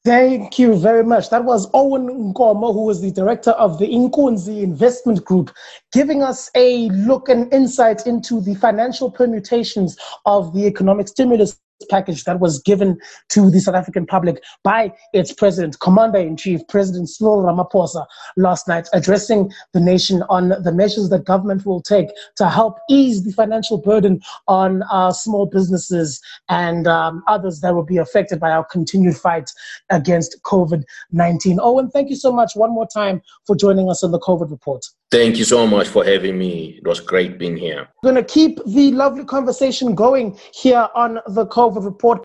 Thank 0.04 0.58
you 0.58 0.76
very 0.76 1.02
much. 1.02 1.30
That 1.30 1.44
was 1.44 1.70
Owen 1.72 2.34
Nkomo, 2.34 2.74
who 2.74 2.90
is 2.90 3.00
the 3.00 3.10
director 3.10 3.52
of 3.52 3.78
the 3.78 3.86
Inkunzi 3.86 4.62
Investment 4.62 5.24
Group, 5.24 5.50
giving 5.92 6.22
us 6.22 6.50
a 6.54 6.90
look 6.90 7.30
and 7.30 7.50
insight 7.54 8.06
into 8.06 8.42
the 8.42 8.54
financial 8.56 9.10
permutations 9.10 9.96
of 10.26 10.52
the 10.52 10.66
economic 10.66 11.08
stimulus 11.08 11.58
package 11.84 12.24
that 12.24 12.40
was 12.40 12.60
given 12.62 12.98
to 13.30 13.50
the 13.50 13.60
South 13.60 13.74
African 13.74 14.06
public 14.06 14.42
by 14.62 14.92
its 15.12 15.32
president, 15.32 15.78
Commander 15.80 16.18
in 16.18 16.36
Chief, 16.36 16.60
President 16.68 17.08
Cyril 17.08 17.42
Ramaphosa, 17.42 18.06
last 18.36 18.68
night, 18.68 18.88
addressing 18.92 19.52
the 19.72 19.80
nation 19.80 20.22
on 20.28 20.50
the 20.62 20.72
measures 20.72 21.08
that 21.10 21.24
government 21.24 21.66
will 21.66 21.82
take 21.82 22.08
to 22.36 22.48
help 22.48 22.78
ease 22.88 23.24
the 23.24 23.32
financial 23.32 23.78
burden 23.78 24.20
on 24.48 24.82
uh, 24.90 25.12
small 25.12 25.46
businesses 25.46 26.20
and 26.48 26.86
um, 26.86 27.22
others 27.26 27.60
that 27.60 27.74
will 27.74 27.84
be 27.84 27.98
affected 27.98 28.40
by 28.40 28.50
our 28.50 28.64
continued 28.64 29.16
fight 29.16 29.50
against 29.90 30.40
COVID 30.42 30.84
19. 31.12 31.58
Owen, 31.60 31.90
thank 31.90 32.10
you 32.10 32.16
so 32.16 32.32
much 32.32 32.52
one 32.54 32.70
more 32.72 32.86
time 32.86 33.22
for 33.46 33.56
joining 33.56 33.90
us 33.90 34.02
on 34.02 34.10
the 34.10 34.20
COVID 34.20 34.50
report. 34.50 34.84
Thank 35.10 35.36
you 35.36 35.44
so 35.44 35.64
much 35.64 35.86
for 35.86 36.04
having 36.04 36.38
me. 36.38 36.78
It 36.78 36.86
was 36.88 36.98
great 36.98 37.38
being 37.38 37.56
here. 37.56 37.88
We're 38.02 38.12
going 38.12 38.24
to 38.24 38.32
keep 38.32 38.58
the 38.66 38.90
lovely 38.90 39.24
conversation 39.24 39.94
going 39.94 40.36
here 40.52 40.88
on 40.94 41.20
the 41.28 41.46
COVID 41.46 41.73
Report. 41.80 42.22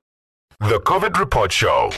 The 0.60 0.80
COVID 0.80 1.18
Report 1.18 1.52
Show. 1.52 1.92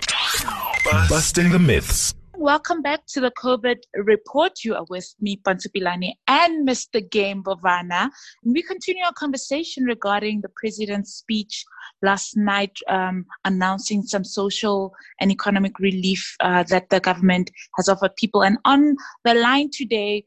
Busting 1.09 1.49
the 1.49 1.59
myths. 1.59 2.13
Welcome 2.41 2.81
back 2.81 3.05
to 3.09 3.21
the 3.21 3.29
COVID 3.31 3.77
report. 3.93 4.63
You 4.63 4.73
are 4.73 4.85
with 4.89 5.13
me, 5.21 5.37
Pontsho 5.37 5.67
Pilane, 5.67 6.13
and 6.27 6.67
Mr. 6.67 7.07
Game 7.07 7.43
Bovane. 7.43 7.91
And 7.91 8.11
we 8.43 8.63
continue 8.63 9.03
our 9.03 9.13
conversation 9.13 9.83
regarding 9.83 10.41
the 10.41 10.49
president's 10.55 11.13
speech 11.13 11.63
last 12.01 12.35
night, 12.35 12.75
um, 12.87 13.27
announcing 13.45 14.01
some 14.01 14.23
social 14.23 14.91
and 15.19 15.31
economic 15.31 15.77
relief 15.77 16.35
uh, 16.39 16.63
that 16.63 16.89
the 16.89 16.99
government 16.99 17.51
has 17.77 17.87
offered 17.87 18.15
people. 18.15 18.43
And 18.43 18.57
on 18.65 18.95
the 19.23 19.35
line 19.35 19.69
today 19.71 20.25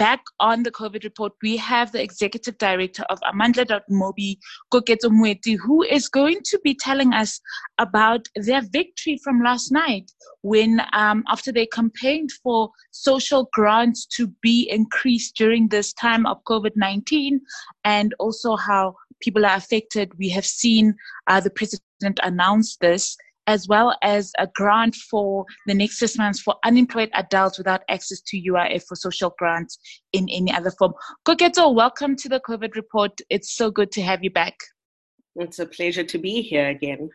back 0.00 0.22
on 0.40 0.62
the 0.62 0.70
COVID 0.70 1.04
report, 1.04 1.34
we 1.42 1.58
have 1.58 1.92
the 1.92 2.02
executive 2.02 2.56
director 2.56 3.02
of 3.10 3.18
Amandla.mobi, 3.20 4.38
Koketso 4.72 5.10
Moeti, 5.10 5.58
who 5.58 5.82
is 5.82 6.08
going 6.08 6.38
to 6.44 6.58
be 6.64 6.74
telling 6.74 7.12
us 7.12 7.38
about 7.76 8.26
their 8.34 8.62
victory 8.62 9.20
from 9.22 9.42
last 9.42 9.70
night 9.70 10.10
when, 10.40 10.80
um, 10.94 11.22
after 11.28 11.52
they 11.52 11.66
campaigned 11.66 12.30
for 12.42 12.70
social 12.92 13.50
grants 13.52 14.06
to 14.16 14.28
be 14.40 14.66
increased 14.70 15.36
during 15.36 15.68
this 15.68 15.92
time 15.92 16.24
of 16.24 16.42
COVID 16.44 16.72
19, 16.76 17.38
and 17.84 18.14
also 18.18 18.56
how 18.56 18.94
people 19.20 19.44
are 19.44 19.56
affected. 19.56 20.18
We 20.18 20.30
have 20.30 20.46
seen 20.46 20.94
uh, 21.26 21.40
the 21.40 21.50
president 21.50 22.18
announce 22.22 22.78
this 22.78 23.18
as 23.50 23.66
well 23.66 23.96
as 24.00 24.30
a 24.38 24.46
grant 24.54 24.94
for 24.94 25.44
the 25.66 25.74
next 25.74 25.98
six 25.98 26.16
months 26.16 26.40
for 26.40 26.54
unemployed 26.64 27.10
adults 27.14 27.58
without 27.58 27.82
access 27.88 28.20
to 28.20 28.40
UIF 28.40 28.84
for 28.86 28.94
social 28.94 29.34
grants 29.38 29.76
in 30.12 30.28
any 30.30 30.52
other 30.52 30.70
form. 30.70 30.92
Koketso, 31.26 31.74
welcome 31.74 32.14
to 32.14 32.28
the 32.28 32.38
COVID 32.48 32.76
report. 32.76 33.10
It's 33.28 33.56
so 33.56 33.68
good 33.72 33.90
to 33.90 34.02
have 34.02 34.22
you 34.22 34.30
back. 34.30 34.54
It's 35.34 35.58
a 35.58 35.66
pleasure 35.66 36.04
to 36.04 36.18
be 36.18 36.42
here 36.42 36.68
again. 36.68 37.10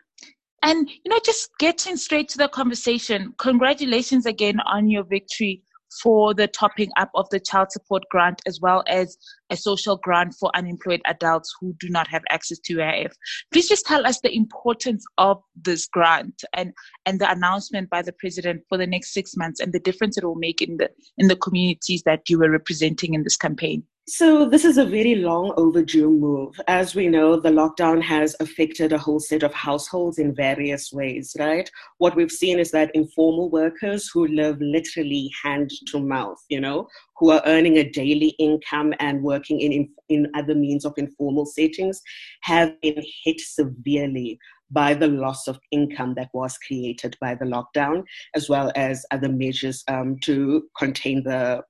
And, 0.62 0.90
you 0.90 1.08
know, 1.10 1.20
just 1.24 1.48
getting 1.58 1.96
straight 1.96 2.28
to 2.30 2.38
the 2.38 2.48
conversation, 2.48 3.32
congratulations 3.38 4.26
again 4.26 4.60
on 4.60 4.90
your 4.90 5.04
victory 5.04 5.62
for 6.02 6.34
the 6.34 6.46
topping 6.48 6.90
up 6.96 7.10
of 7.14 7.28
the 7.30 7.40
child 7.40 7.70
support 7.70 8.02
grant 8.10 8.40
as 8.46 8.60
well 8.60 8.82
as 8.88 9.16
a 9.50 9.56
social 9.56 9.96
grant 9.96 10.34
for 10.34 10.50
unemployed 10.54 11.00
adults 11.06 11.54
who 11.60 11.74
do 11.78 11.88
not 11.88 12.08
have 12.08 12.22
access 12.30 12.58
to 12.58 12.76
UIF. 12.76 13.12
Please 13.52 13.68
just 13.68 13.86
tell 13.86 14.06
us 14.06 14.20
the 14.20 14.34
importance 14.34 15.04
of 15.18 15.42
this 15.60 15.86
grant 15.86 16.42
and, 16.52 16.72
and 17.04 17.20
the 17.20 17.30
announcement 17.30 17.88
by 17.90 18.02
the 18.02 18.12
president 18.12 18.62
for 18.68 18.76
the 18.76 18.86
next 18.86 19.12
six 19.12 19.36
months 19.36 19.60
and 19.60 19.72
the 19.72 19.80
difference 19.80 20.18
it 20.18 20.24
will 20.24 20.34
make 20.34 20.60
in 20.60 20.76
the 20.76 20.90
in 21.18 21.28
the 21.28 21.36
communities 21.36 22.02
that 22.04 22.28
you 22.28 22.38
were 22.38 22.50
representing 22.50 23.14
in 23.14 23.22
this 23.22 23.36
campaign. 23.36 23.82
So, 24.08 24.48
this 24.48 24.64
is 24.64 24.78
a 24.78 24.84
very 24.84 25.16
long 25.16 25.52
overdue 25.56 26.08
move. 26.08 26.54
As 26.68 26.94
we 26.94 27.08
know, 27.08 27.40
the 27.40 27.48
lockdown 27.48 28.00
has 28.02 28.36
affected 28.38 28.92
a 28.92 28.98
whole 28.98 29.18
set 29.18 29.42
of 29.42 29.52
households 29.52 30.20
in 30.20 30.32
various 30.32 30.92
ways, 30.92 31.34
right? 31.40 31.68
What 31.98 32.14
we've 32.14 32.30
seen 32.30 32.60
is 32.60 32.70
that 32.70 32.94
informal 32.94 33.50
workers 33.50 34.08
who 34.14 34.28
live 34.28 34.60
literally 34.60 35.28
hand 35.42 35.72
to 35.88 35.98
mouth, 35.98 36.38
you 36.48 36.60
know, 36.60 36.86
who 37.18 37.32
are 37.32 37.42
earning 37.46 37.78
a 37.78 37.90
daily 37.90 38.28
income 38.38 38.94
and 39.00 39.24
working 39.24 39.60
in, 39.60 39.88
in 40.08 40.30
other 40.36 40.54
means 40.54 40.84
of 40.84 40.94
informal 40.96 41.44
settings, 41.44 42.00
have 42.42 42.80
been 42.82 43.02
hit 43.24 43.40
severely 43.40 44.38
by 44.70 44.94
the 44.94 45.08
loss 45.08 45.48
of 45.48 45.58
income 45.72 46.14
that 46.14 46.28
was 46.32 46.56
created 46.58 47.16
by 47.20 47.34
the 47.34 47.44
lockdown, 47.44 48.04
as 48.36 48.48
well 48.48 48.70
as 48.76 49.04
other 49.10 49.28
measures 49.28 49.82
um, 49.88 50.16
to 50.22 50.62
contain 50.78 51.24
the 51.24 51.60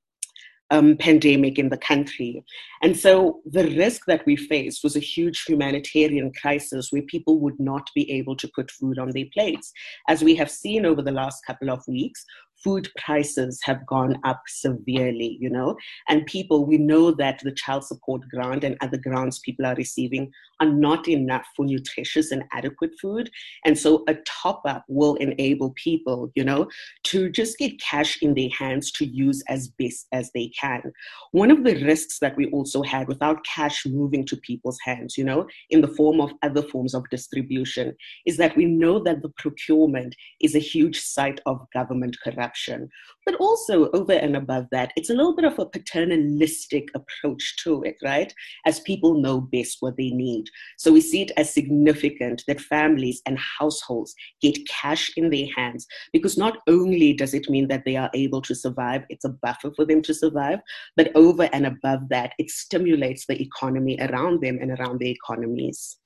um, 0.70 0.96
pandemic 0.96 1.58
in 1.58 1.68
the 1.68 1.76
country. 1.76 2.44
And 2.82 2.96
so 2.96 3.40
the 3.44 3.64
risk 3.76 4.06
that 4.06 4.24
we 4.26 4.36
faced 4.36 4.82
was 4.82 4.96
a 4.96 5.00
huge 5.00 5.44
humanitarian 5.44 6.32
crisis 6.40 6.88
where 6.90 7.02
people 7.02 7.38
would 7.40 7.58
not 7.58 7.90
be 7.94 8.10
able 8.12 8.36
to 8.36 8.50
put 8.54 8.70
food 8.70 8.98
on 8.98 9.10
their 9.10 9.26
plates. 9.32 9.72
As 10.08 10.22
we 10.22 10.34
have 10.36 10.50
seen 10.50 10.84
over 10.84 11.02
the 11.02 11.12
last 11.12 11.44
couple 11.46 11.70
of 11.70 11.82
weeks, 11.86 12.24
food 12.62 12.88
prices 12.96 13.60
have 13.64 13.86
gone 13.86 14.18
up 14.24 14.42
severely, 14.46 15.36
you 15.40 15.50
know, 15.50 15.76
and 16.08 16.26
people, 16.26 16.64
we 16.64 16.78
know 16.78 17.10
that 17.12 17.40
the 17.42 17.52
child 17.52 17.84
support 17.84 18.22
grant 18.30 18.64
and 18.64 18.76
other 18.80 18.96
grants 18.96 19.38
people 19.40 19.66
are 19.66 19.74
receiving 19.74 20.30
are 20.60 20.66
not 20.66 21.06
enough 21.06 21.44
for 21.54 21.66
nutritious 21.66 22.32
and 22.32 22.44
adequate 22.52 22.92
food. 23.00 23.30
And 23.64 23.78
so 23.78 24.04
a 24.08 24.14
top 24.26 24.62
up 24.66 24.84
will 24.88 25.16
enable 25.16 25.74
people, 25.76 26.30
you 26.34 26.44
know, 26.44 26.68
to 27.04 27.30
just 27.30 27.58
get 27.58 27.80
cash 27.80 28.18
in 28.22 28.34
their 28.34 28.48
hands 28.58 28.90
to 28.92 29.04
use 29.04 29.42
as 29.48 29.68
best 29.68 30.06
as 30.12 30.30
they 30.32 30.50
can. 30.58 30.82
One 31.32 31.50
of 31.50 31.62
the 31.62 31.84
risks 31.84 32.18
that 32.20 32.36
we 32.36 32.46
also 32.46 32.82
had 32.82 33.06
without 33.08 33.44
cash 33.44 33.84
moving 33.86 34.24
to 34.26 34.36
people's 34.38 34.78
hands, 34.84 35.18
you 35.18 35.24
know, 35.24 35.46
in 35.70 35.82
the 35.82 35.88
form 35.88 36.20
of 36.20 36.32
other 36.42 36.62
forms 36.62 36.94
of 36.94 37.04
distribution, 37.10 37.94
is 38.24 38.38
that 38.38 38.56
we 38.56 38.64
know 38.64 38.98
that 39.02 39.22
the 39.22 39.32
procurement 39.36 40.14
is 40.40 40.54
a 40.54 40.60
huge 40.60 40.98
site 40.98 41.40
of 41.44 41.66
government 41.74 42.16
corruption 42.24 42.45
corruption. 42.46 42.88
But 43.24 43.34
also, 43.36 43.90
over 43.90 44.12
and 44.12 44.36
above 44.36 44.66
that, 44.70 44.92
it's 44.96 45.10
a 45.10 45.14
little 45.14 45.34
bit 45.34 45.44
of 45.44 45.58
a 45.58 45.66
paternalistic 45.66 46.88
approach 46.94 47.56
to 47.64 47.82
it, 47.82 47.96
right? 48.02 48.32
As 48.66 48.80
people 48.80 49.20
know 49.20 49.40
best 49.40 49.78
what 49.80 49.96
they 49.96 50.10
need. 50.10 50.44
So 50.78 50.92
we 50.92 51.00
see 51.00 51.22
it 51.22 51.32
as 51.36 51.52
significant 51.52 52.44
that 52.46 52.60
families 52.60 53.22
and 53.26 53.38
households 53.58 54.14
get 54.40 54.56
cash 54.68 55.10
in 55.16 55.30
their 55.30 55.46
hands 55.56 55.86
because 56.12 56.38
not 56.38 56.58
only 56.68 57.12
does 57.12 57.34
it 57.34 57.50
mean 57.50 57.68
that 57.68 57.84
they 57.84 57.96
are 57.96 58.10
able 58.14 58.42
to 58.42 58.54
survive, 58.54 59.02
it's 59.08 59.24
a 59.24 59.30
buffer 59.30 59.72
for 59.74 59.84
them 59.84 60.02
to 60.02 60.14
survive, 60.14 60.60
but 60.96 61.10
over 61.16 61.48
and 61.52 61.66
above 61.66 62.08
that, 62.10 62.32
it 62.38 62.50
stimulates 62.50 63.26
the 63.26 63.40
economy 63.40 63.98
around 64.00 64.40
them 64.40 64.58
and 64.60 64.70
around 64.78 65.00
their 65.00 65.08
economies. 65.08 65.98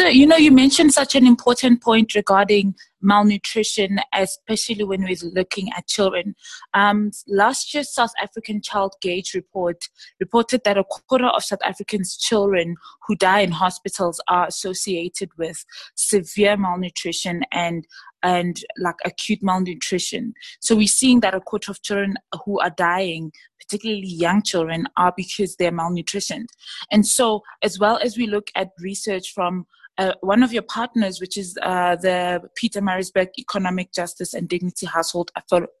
So, 0.00 0.06
you 0.06 0.26
know, 0.26 0.36
you 0.36 0.50
mentioned 0.50 0.94
such 0.94 1.14
an 1.14 1.26
important 1.26 1.82
point 1.82 2.14
regarding 2.14 2.74
malnutrition, 3.02 3.98
especially 4.14 4.82
when 4.82 5.02
we're 5.02 5.30
looking 5.34 5.68
at 5.76 5.86
children. 5.88 6.34
Um, 6.72 7.10
last 7.28 7.74
year's 7.74 7.92
South 7.92 8.12
African 8.22 8.62
Child 8.62 8.94
Gauge 9.02 9.34
report 9.34 9.84
reported 10.18 10.62
that 10.64 10.78
a 10.78 10.84
quarter 10.84 11.26
of 11.26 11.44
South 11.44 11.60
Africans' 11.62 12.16
children 12.16 12.76
who 13.06 13.14
die 13.14 13.40
in 13.40 13.50
hospitals 13.50 14.22
are 14.26 14.46
associated 14.46 15.28
with 15.36 15.66
severe 15.96 16.56
malnutrition 16.56 17.42
and 17.52 17.86
and 18.22 18.64
like 18.78 18.96
acute 19.04 19.42
malnutrition. 19.42 20.34
So 20.60 20.76
we're 20.76 20.86
seeing 20.86 21.20
that 21.20 21.34
a 21.34 21.40
quarter 21.40 21.70
of 21.70 21.82
children 21.82 22.16
who 22.44 22.60
are 22.60 22.70
dying, 22.70 23.32
particularly 23.70 24.08
young 24.08 24.42
children, 24.42 24.86
are 24.96 25.14
because 25.16 25.54
they're 25.56 25.70
malnutritioned. 25.70 26.46
And 26.90 27.06
so, 27.06 27.42
as 27.62 27.78
well 27.78 27.98
as 28.02 28.16
we 28.16 28.26
look 28.26 28.50
at 28.56 28.70
research 28.80 29.32
from 29.32 29.66
uh, 29.98 30.14
one 30.22 30.42
of 30.42 30.52
your 30.52 30.62
partners, 30.62 31.20
which 31.20 31.36
is 31.36 31.56
uh, 31.62 31.94
the 31.96 32.40
Maritzburg 32.80 33.28
Economic 33.38 33.92
Justice 33.92 34.34
and 34.34 34.48
Dignity 34.48 34.86
Household 34.86 35.30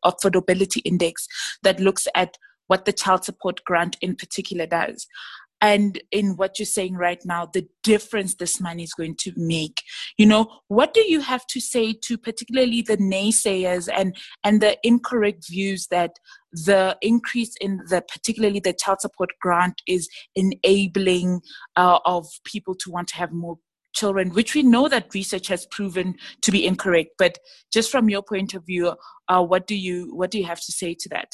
Affordability 0.04 0.82
Index, 0.84 1.26
that 1.62 1.80
looks 1.80 2.06
at 2.14 2.36
what 2.68 2.84
the 2.84 2.92
child 2.92 3.24
support 3.24 3.64
grant 3.64 3.96
in 4.00 4.14
particular 4.14 4.64
does 4.64 5.08
and 5.60 6.00
in 6.10 6.36
what 6.36 6.58
you're 6.58 6.66
saying 6.66 6.94
right 6.94 7.20
now 7.24 7.46
the 7.46 7.66
difference 7.82 8.34
this 8.34 8.60
money 8.60 8.82
is 8.82 8.94
going 8.94 9.16
to 9.16 9.32
make. 9.36 9.82
You 10.16 10.26
know 10.26 10.60
what 10.68 10.94
do 10.94 11.00
you 11.00 11.20
have 11.20 11.46
to 11.48 11.60
say 11.60 11.92
to 11.92 12.18
particularly 12.18 12.82
the 12.82 12.96
naysayers 12.96 13.88
and 13.94 14.16
and 14.44 14.60
the 14.60 14.78
incorrect 14.82 15.48
views 15.48 15.86
that 15.88 16.12
the 16.52 16.96
increase 17.00 17.54
in 17.60 17.80
the 17.88 18.02
particularly 18.02 18.60
the 18.60 18.72
child 18.72 19.00
support 19.00 19.30
grant 19.40 19.82
is 19.86 20.08
enabling 20.34 21.40
uh, 21.76 21.98
of 22.04 22.26
people 22.44 22.74
to 22.76 22.90
want 22.90 23.08
to 23.08 23.16
have 23.16 23.32
more 23.32 23.58
children 23.92 24.30
which 24.30 24.54
we 24.54 24.62
know 24.62 24.88
that 24.88 25.12
research 25.14 25.48
has 25.48 25.66
proven 25.66 26.14
to 26.42 26.52
be 26.52 26.64
incorrect. 26.64 27.10
But 27.18 27.38
just 27.72 27.90
from 27.90 28.08
your 28.08 28.22
point 28.22 28.54
of 28.54 28.64
view 28.64 28.94
uh, 29.28 29.42
what 29.42 29.66
do 29.66 29.76
you 29.76 30.14
what 30.14 30.30
do 30.30 30.38
you 30.38 30.44
have 30.44 30.60
to 30.60 30.72
say 30.72 30.94
to 30.94 31.08
that 31.10 31.28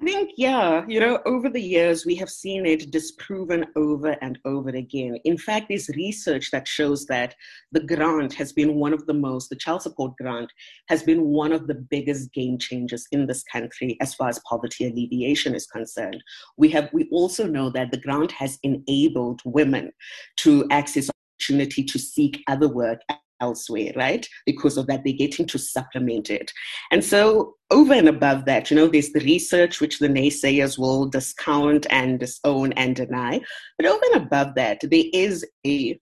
I 0.00 0.04
think, 0.04 0.30
yeah, 0.36 0.84
you 0.86 1.00
know, 1.00 1.20
over 1.26 1.48
the 1.48 1.60
years, 1.60 2.06
we 2.06 2.14
have 2.16 2.30
seen 2.30 2.66
it 2.66 2.92
disproven 2.92 3.66
over 3.74 4.16
and 4.22 4.38
over 4.44 4.68
again. 4.70 5.18
In 5.24 5.36
fact, 5.36 5.66
there's 5.68 5.88
research 5.88 6.52
that 6.52 6.68
shows 6.68 7.04
that 7.06 7.34
the 7.72 7.80
grant 7.80 8.32
has 8.34 8.52
been 8.52 8.76
one 8.76 8.92
of 8.92 9.06
the 9.06 9.14
most, 9.14 9.48
the 9.48 9.56
child 9.56 9.82
support 9.82 10.12
grant 10.16 10.52
has 10.88 11.02
been 11.02 11.24
one 11.24 11.50
of 11.50 11.66
the 11.66 11.74
biggest 11.74 12.32
game 12.32 12.58
changers 12.58 13.08
in 13.10 13.26
this 13.26 13.42
country 13.42 13.96
as 14.00 14.14
far 14.14 14.28
as 14.28 14.40
poverty 14.48 14.86
alleviation 14.86 15.52
is 15.52 15.66
concerned. 15.66 16.22
We 16.56 16.68
have, 16.70 16.90
we 16.92 17.08
also 17.10 17.48
know 17.48 17.68
that 17.70 17.90
the 17.90 18.00
grant 18.00 18.30
has 18.32 18.56
enabled 18.62 19.40
women 19.44 19.90
to 20.38 20.64
access 20.70 21.10
opportunity 21.38 21.82
to 21.82 21.98
seek 21.98 22.44
other 22.46 22.68
work 22.68 23.00
elsewhere, 23.40 23.92
right? 23.96 24.28
Because 24.46 24.76
of 24.76 24.86
that, 24.86 25.02
they're 25.04 25.12
getting 25.12 25.46
to 25.46 25.58
supplement 25.58 26.30
it. 26.30 26.52
And 26.90 27.04
so, 27.04 27.54
over 27.70 27.92
and 27.92 28.08
above 28.08 28.44
that, 28.46 28.70
you 28.70 28.76
know, 28.76 28.88
there's 28.88 29.12
the 29.12 29.20
research 29.20 29.80
which 29.80 29.98
the 29.98 30.08
naysayers 30.08 30.78
will 30.78 31.06
discount 31.06 31.86
and 31.90 32.20
disown 32.20 32.72
and 32.74 32.96
deny. 32.96 33.40
But 33.78 33.86
over 33.86 34.02
and 34.12 34.22
above 34.22 34.54
that, 34.54 34.80
there 34.82 35.04
is 35.12 35.46
a, 35.66 35.98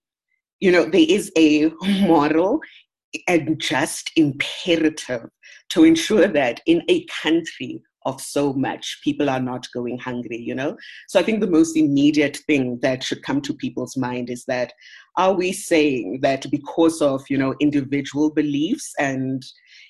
you 0.61 0.73
know, 0.73 0.85
there 0.85 1.07
is 1.09 1.33
a 1.37 1.71
moral 2.01 2.61
and 3.29 3.61
just 3.61 4.11
imperative 4.17 5.29
to 5.71 5.85
ensure 5.85 6.29
that 6.29 6.61
in 6.67 6.83
a 6.89 7.05
country 7.07 7.83
of 8.07 8.21
so 8.21 8.53
much. 8.55 9.01
People 9.05 9.29
are 9.29 9.41
not 9.41 9.67
going 9.75 9.99
hungry, 9.99 10.39
you 10.39 10.55
know? 10.55 10.77
So 11.09 11.21
I 11.21 11.23
think 11.23 11.41
the 11.41 11.47
most 11.51 11.77
immediate 11.77 12.39
thing 12.47 12.79
that 12.81 13.03
should 13.03 13.23
come 13.23 13.43
to 13.43 13.53
people's 13.53 13.97
mind 13.97 14.31
is 14.31 14.45
that 14.47 14.73
are 15.19 15.35
we 15.35 15.53
saying 15.53 16.21
that 16.23 16.51
because 16.51 17.03
of, 17.03 17.23
you 17.29 17.37
know, 17.37 17.55
individual 17.61 18.31
beliefs 18.31 18.93
and 18.99 19.43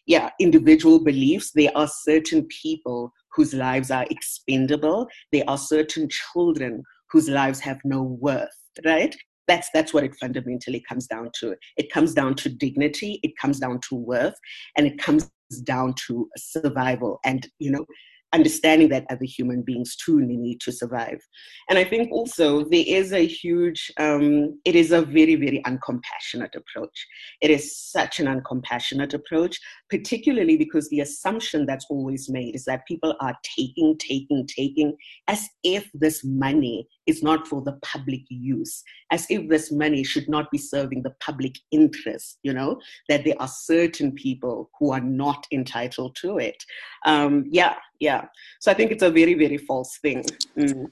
yeah, 0.06 0.30
individual 0.40 1.02
beliefs, 1.02 1.52
there 1.52 1.72
are 1.76 1.88
certain 1.88 2.46
people 2.62 3.12
whose 3.32 3.52
lives 3.52 3.90
are 3.90 4.06
expendable. 4.10 5.08
There 5.32 5.44
are 5.46 5.58
certain 5.58 6.08
children 6.08 6.82
whose 7.10 7.28
lives 7.28 7.60
have 7.60 7.78
no 7.84 8.02
worth, 8.02 8.48
right? 8.84 9.14
That's 9.46 9.68
that's 9.72 9.94
what 9.94 10.04
it 10.04 10.16
fundamentally 10.16 10.82
comes 10.88 11.06
down 11.06 11.30
to. 11.40 11.54
It 11.76 11.92
comes 11.92 12.14
down 12.14 12.34
to 12.36 12.48
dignity, 12.48 13.20
it 13.22 13.36
comes 13.40 13.60
down 13.60 13.80
to 13.88 13.94
worth, 13.94 14.34
and 14.76 14.86
it 14.86 14.98
comes 14.98 15.30
down 15.62 15.94
to 16.06 16.28
survival 16.36 17.20
and 17.24 17.48
you 17.58 17.70
know 17.70 17.84
understanding 18.32 18.88
that 18.88 19.06
other 19.08 19.24
human 19.24 19.62
beings 19.62 19.96
too 19.96 20.20
need 20.20 20.60
to 20.60 20.72
survive. 20.72 21.20
And 21.68 21.78
i 21.78 21.84
think 21.84 22.10
also 22.12 22.64
there 22.64 22.84
is 22.86 23.12
a 23.12 23.26
huge 23.26 23.90
um, 23.98 24.60
it 24.64 24.74
is 24.74 24.92
a 24.92 25.02
very 25.02 25.36
very 25.36 25.62
uncompassionate 25.66 26.54
approach. 26.54 27.06
It 27.40 27.50
is 27.50 27.76
such 27.78 28.20
an 28.20 28.26
uncompassionate 28.26 29.14
approach 29.14 29.58
particularly 29.88 30.56
because 30.56 30.88
the 30.88 31.00
assumption 31.00 31.66
that's 31.66 31.86
always 31.88 32.28
made 32.28 32.54
is 32.54 32.64
that 32.64 32.86
people 32.86 33.14
are 33.20 33.36
taking 33.56 33.96
taking 33.98 34.46
taking 34.46 34.96
as 35.28 35.48
if 35.62 35.88
this 35.94 36.24
money 36.24 36.88
is 37.06 37.22
not 37.22 37.46
for 37.46 37.62
the 37.62 37.78
public 37.82 38.22
use, 38.28 38.82
as 39.10 39.26
if 39.30 39.48
this 39.48 39.70
money 39.70 40.02
should 40.02 40.28
not 40.28 40.50
be 40.50 40.58
serving 40.58 41.02
the 41.02 41.14
public 41.20 41.56
interest, 41.70 42.38
you 42.42 42.52
know, 42.52 42.78
that 43.08 43.24
there 43.24 43.40
are 43.40 43.48
certain 43.48 44.12
people 44.12 44.70
who 44.78 44.92
are 44.92 45.00
not 45.00 45.46
entitled 45.52 46.16
to 46.16 46.38
it. 46.38 46.62
Um, 47.04 47.44
yeah, 47.50 47.74
yeah. 48.00 48.24
So 48.60 48.70
I 48.70 48.74
think 48.74 48.90
it's 48.90 49.02
a 49.02 49.10
very, 49.10 49.34
very 49.34 49.58
false 49.58 49.98
thing. 49.98 50.24
Mm. 50.58 50.86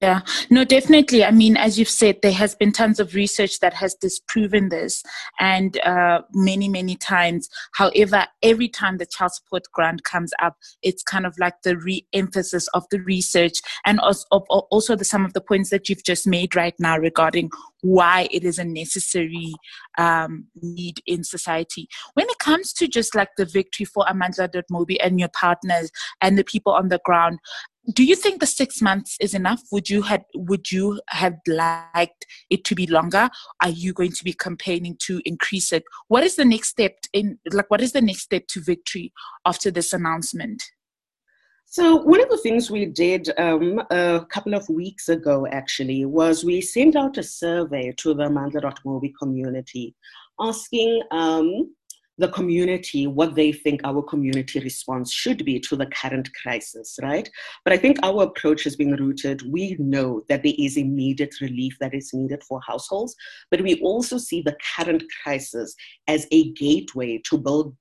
Yeah, 0.00 0.20
no, 0.48 0.64
definitely. 0.64 1.24
I 1.24 1.32
mean, 1.32 1.56
as 1.56 1.76
you've 1.76 1.88
said, 1.88 2.18
there 2.22 2.30
has 2.30 2.54
been 2.54 2.70
tons 2.70 3.00
of 3.00 3.16
research 3.16 3.58
that 3.58 3.74
has 3.74 3.94
disproven 3.94 4.68
this, 4.68 5.02
and 5.40 5.76
uh, 5.80 6.22
many, 6.32 6.68
many 6.68 6.94
times. 6.94 7.48
However, 7.74 8.26
every 8.40 8.68
time 8.68 8.98
the 8.98 9.06
child 9.06 9.32
support 9.32 9.64
grant 9.72 10.04
comes 10.04 10.32
up, 10.40 10.56
it's 10.82 11.02
kind 11.02 11.26
of 11.26 11.36
like 11.40 11.62
the 11.64 11.76
re-emphasis 11.76 12.68
of 12.68 12.84
the 12.92 13.00
research 13.00 13.54
and 13.84 13.98
also, 13.98 14.24
also 14.30 14.94
the 14.94 15.04
some 15.04 15.24
of 15.24 15.32
the 15.32 15.40
points 15.40 15.70
that 15.70 15.88
you've 15.88 16.04
just 16.04 16.28
made 16.28 16.54
right 16.54 16.74
now 16.78 16.96
regarding 16.96 17.50
why 17.80 18.28
it 18.30 18.44
is 18.44 18.58
a 18.58 18.64
necessary 18.64 19.52
um, 19.98 20.46
need 20.62 21.00
in 21.06 21.24
society. 21.24 21.88
When 22.14 22.26
it 22.28 22.38
comes 22.38 22.72
to 22.74 22.86
just 22.86 23.16
like 23.16 23.30
the 23.36 23.44
victory 23.44 23.84
for 23.84 24.04
Amandla.mobi 24.04 24.98
and 25.02 25.18
your 25.18 25.30
partners 25.30 25.90
and 26.20 26.38
the 26.38 26.44
people 26.44 26.72
on 26.72 26.88
the 26.88 27.00
ground, 27.04 27.40
do 27.92 28.04
you 28.04 28.16
think 28.16 28.40
the 28.40 28.46
six 28.46 28.82
months 28.82 29.16
is 29.20 29.34
enough? 29.34 29.62
Would 29.72 29.88
you 29.88 30.02
had 30.02 30.24
would 30.34 30.70
you 30.70 31.00
have 31.08 31.36
liked 31.46 32.26
it 32.50 32.64
to 32.64 32.74
be 32.74 32.86
longer? 32.86 33.30
Are 33.62 33.70
you 33.70 33.92
going 33.92 34.12
to 34.12 34.24
be 34.24 34.32
campaigning 34.32 34.96
to 35.00 35.22
increase 35.24 35.72
it? 35.72 35.84
What 36.08 36.22
is 36.22 36.36
the 36.36 36.44
next 36.44 36.68
step 36.68 36.92
in 37.12 37.38
like 37.52 37.70
what 37.70 37.80
is 37.80 37.92
the 37.92 38.02
next 38.02 38.22
step 38.22 38.46
to 38.48 38.60
victory 38.60 39.12
after 39.46 39.70
this 39.70 39.92
announcement? 39.92 40.62
So 41.70 41.96
one 41.96 42.22
of 42.22 42.30
the 42.30 42.38
things 42.38 42.70
we 42.70 42.86
did 42.86 43.28
um, 43.38 43.82
a 43.90 44.24
couple 44.30 44.54
of 44.54 44.66
weeks 44.70 45.10
ago, 45.10 45.46
actually, 45.52 46.06
was 46.06 46.42
we 46.42 46.62
sent 46.62 46.96
out 46.96 47.18
a 47.18 47.22
survey 47.22 47.92
to 47.98 48.14
the 48.14 48.24
Mandla 48.24 48.74
Movie 48.86 49.12
community, 49.18 49.94
asking 50.40 51.02
um, 51.10 51.70
the 52.18 52.28
community 52.28 53.06
what 53.06 53.34
they 53.34 53.52
think 53.52 53.80
our 53.84 54.02
community 54.02 54.60
response 54.60 55.12
should 55.12 55.44
be 55.44 55.58
to 55.60 55.76
the 55.76 55.86
current 55.86 56.28
crisis, 56.42 56.98
right? 57.02 57.28
But 57.64 57.72
I 57.72 57.78
think 57.78 57.98
our 58.02 58.24
approach 58.24 58.64
has 58.64 58.76
been 58.76 58.96
rooted. 58.96 59.42
We 59.50 59.76
know 59.78 60.22
that 60.28 60.42
there 60.42 60.52
is 60.58 60.76
immediate 60.76 61.40
relief 61.40 61.76
that 61.80 61.94
is 61.94 62.12
needed 62.12 62.42
for 62.42 62.60
households, 62.66 63.14
but 63.50 63.62
we 63.62 63.80
also 63.80 64.18
see 64.18 64.42
the 64.42 64.56
current 64.76 65.04
crisis 65.22 65.74
as 66.06 66.26
a 66.32 66.52
gateway 66.52 67.20
to 67.24 67.38
build 67.38 67.74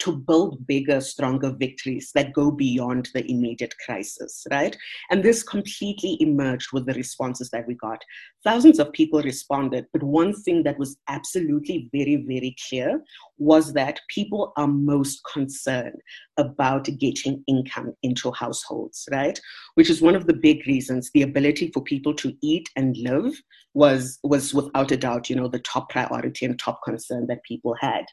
to 0.00 0.16
build 0.16 0.66
bigger, 0.66 1.00
stronger 1.00 1.50
victories 1.50 2.10
that 2.14 2.32
go 2.32 2.50
beyond 2.50 3.08
the 3.14 3.28
immediate 3.30 3.74
crisis, 3.84 4.46
right? 4.50 4.76
And 5.10 5.22
this 5.22 5.42
completely 5.42 6.16
emerged 6.20 6.68
with 6.72 6.86
the 6.86 6.94
responses 6.94 7.50
that 7.50 7.66
we 7.66 7.74
got. 7.74 8.02
Thousands 8.44 8.78
of 8.78 8.92
people 8.92 9.22
responded, 9.22 9.86
but 9.92 10.02
one 10.02 10.32
thing 10.32 10.62
that 10.62 10.78
was 10.78 10.96
absolutely 11.08 11.88
very, 11.92 12.16
very 12.16 12.54
clear 12.68 13.02
was 13.38 13.72
that 13.72 14.00
people 14.08 14.52
are 14.56 14.68
most 14.68 15.20
concerned 15.32 16.00
about 16.36 16.88
getting 16.98 17.42
income 17.48 17.92
into 18.02 18.30
households, 18.32 19.08
right? 19.10 19.40
Which 19.74 19.90
is 19.90 20.00
one 20.00 20.14
of 20.14 20.26
the 20.26 20.34
big 20.34 20.66
reasons 20.66 21.10
the 21.12 21.22
ability 21.22 21.70
for 21.72 21.82
people 21.82 22.14
to 22.14 22.34
eat 22.42 22.68
and 22.76 22.96
live 22.96 23.34
was 23.74 24.18
was 24.22 24.54
without 24.54 24.90
a 24.90 24.96
doubt, 24.96 25.28
you 25.30 25.36
know, 25.36 25.48
the 25.48 25.60
top 25.60 25.90
priority 25.90 26.46
and 26.46 26.58
top 26.58 26.80
concern 26.84 27.26
that 27.28 27.42
people 27.44 27.74
had. 27.80 28.04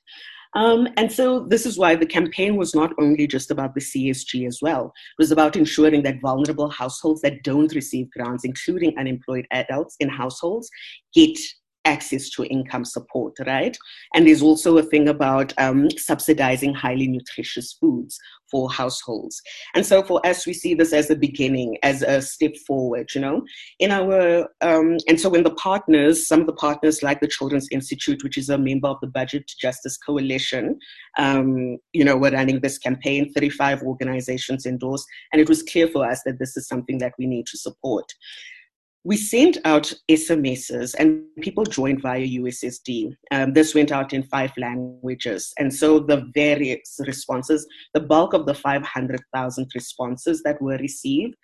Um, 0.56 0.88
and 0.96 1.12
so 1.12 1.42
this 1.42 1.66
is 1.66 1.78
why 1.78 1.96
the 1.96 2.06
campaign 2.06 2.56
was 2.56 2.74
not 2.74 2.94
only 2.98 3.28
just 3.28 3.52
about 3.52 3.76
the 3.76 3.82
CSG 3.82 4.48
as 4.48 4.60
well. 4.62 4.86
It 4.86 5.22
was 5.22 5.32
about 5.32 5.58
ensuring 5.58 6.04
that 6.04 6.22
vulnerable 6.22 6.70
households 6.70 7.22
that 7.22 7.44
don't 7.44 7.74
receive 7.76 8.10
grants, 8.12 8.46
including 8.46 8.98
unemployed 8.98 9.46
adults 9.52 9.98
in 10.00 10.10
households, 10.10 10.70
get 11.14 11.38
access 11.84 12.30
to 12.32 12.46
income 12.46 12.84
support, 12.84 13.34
right? 13.46 13.78
And 14.16 14.28
there's 14.28 14.42
also 14.42 14.78
a 14.78 14.84
thing 14.84 15.08
about 15.10 15.54
um, 15.58 15.90
subsidizing 15.92 16.74
highly 16.74 17.08
nutritious 17.08 17.74
foods 17.74 18.18
for 18.56 18.72
households. 18.72 19.42
And 19.76 19.86
so 19.86 20.02
for 20.02 20.26
us, 20.26 20.48
we 20.48 20.54
see 20.54 20.76
this 20.76 20.94
as 20.94 21.10
a 21.10 21.16
beginning, 21.16 21.78
as 21.84 22.02
a 22.02 22.22
step 22.22 22.56
forward, 22.66 23.10
you 23.14 23.20
know. 23.20 23.44
In 23.80 23.92
our, 23.92 24.48
um, 24.62 24.96
and 25.10 25.20
so 25.20 25.28
when 25.28 25.44
the 25.44 25.56
partners, 25.56 26.26
some 26.26 26.40
of 26.40 26.48
the 26.48 26.54
partners 26.54 27.04
like 27.04 27.20
the 27.20 27.28
Children's 27.28 27.68
Institute, 27.70 28.24
which 28.24 28.38
is 28.38 28.50
a 28.50 28.58
member 28.58 28.88
of 28.88 28.96
the 29.02 29.08
Budget 29.08 29.52
Justice 29.60 29.98
Coalition, 29.98 30.80
um, 31.18 31.78
you 31.92 32.06
know, 32.06 32.16
were 32.16 32.32
running 32.32 32.62
this 32.62 32.78
campaign, 32.78 33.34
35 33.34 33.82
organizations 33.82 34.66
endorsed, 34.66 35.06
and 35.34 35.42
it 35.42 35.50
was 35.50 35.62
clear 35.62 35.90
for 35.90 36.10
us 36.10 36.22
that 36.26 36.40
this 36.40 36.56
is 36.56 36.66
something 36.66 37.00
that 37.00 37.12
we 37.20 37.28
need 37.28 37.48
to 37.48 37.58
support 37.58 38.10
we 39.06 39.16
sent 39.16 39.60
out 39.66 39.94
SMSs 40.10 40.96
and 40.98 41.22
people 41.42 41.64
joined 41.64 42.02
via 42.02 42.26
USSD. 42.26 43.16
Um, 43.30 43.54
this 43.54 43.76
went 43.76 43.92
out 43.92 44.14
in 44.14 44.24
five 44.24 44.52
languages. 44.58 45.54
And 45.60 45.72
so 45.72 46.00
the 46.00 46.28
various 46.34 47.00
responses, 47.06 47.68
the 47.94 48.00
bulk 48.00 48.34
of 48.34 48.48
the 48.48 48.56
500,000 48.56 49.72
responses 49.76 50.42
that 50.42 50.60
were 50.60 50.78
received 50.78 51.36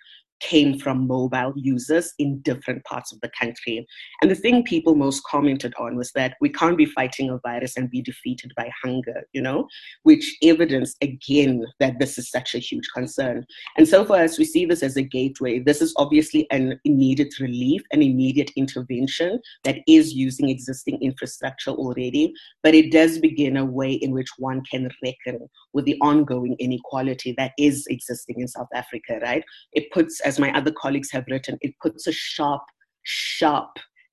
came 0.42 0.78
from 0.78 1.06
mobile 1.06 1.52
users 1.56 2.12
in 2.18 2.40
different 2.40 2.84
parts 2.84 3.12
of 3.12 3.20
the 3.20 3.30
country. 3.40 3.86
And 4.20 4.30
the 4.30 4.34
thing 4.34 4.64
people 4.64 4.94
most 4.94 5.22
commented 5.24 5.72
on 5.78 5.96
was 5.96 6.10
that 6.12 6.34
we 6.40 6.48
can't 6.48 6.76
be 6.76 6.84
fighting 6.84 7.30
a 7.30 7.38
virus 7.38 7.76
and 7.76 7.88
be 7.88 8.02
defeated 8.02 8.52
by 8.56 8.70
hunger, 8.82 9.22
you 9.32 9.40
know, 9.40 9.68
which 10.02 10.36
evidence 10.42 10.96
again 11.00 11.64
that 11.78 11.98
this 11.98 12.18
is 12.18 12.30
such 12.30 12.54
a 12.54 12.58
huge 12.58 12.88
concern. 12.94 13.46
And 13.76 13.88
so 13.88 14.04
for 14.04 14.16
us, 14.16 14.38
we 14.38 14.44
see 14.44 14.66
this 14.66 14.82
as 14.82 14.96
a 14.96 15.02
gateway. 15.02 15.60
This 15.60 15.80
is 15.80 15.94
obviously 15.96 16.46
an 16.50 16.78
immediate 16.84 17.38
relief, 17.38 17.82
an 17.92 18.02
immediate 18.02 18.50
intervention 18.56 19.38
that 19.64 19.78
is 19.86 20.12
using 20.12 20.48
existing 20.48 20.98
infrastructure 21.00 21.70
already, 21.70 22.32
but 22.62 22.74
it 22.74 22.90
does 22.90 23.18
begin 23.18 23.56
a 23.56 23.64
way 23.64 23.92
in 23.92 24.12
which 24.12 24.28
one 24.38 24.62
can 24.70 24.90
reckon 25.02 25.48
with 25.72 25.84
the 25.84 25.98
ongoing 26.00 26.56
inequality 26.58 27.34
that 27.38 27.52
is 27.58 27.86
existing 27.88 28.40
in 28.40 28.48
South 28.48 28.68
Africa, 28.74 29.18
right? 29.22 29.44
It 29.72 29.90
puts, 29.92 30.20
as 30.32 30.40
my 30.40 30.50
other 30.52 30.72
colleagues 30.72 31.10
have 31.10 31.26
written, 31.28 31.58
it 31.60 31.74
puts 31.82 32.06
a 32.06 32.12
sharp, 32.12 32.62
sharp 33.02 33.68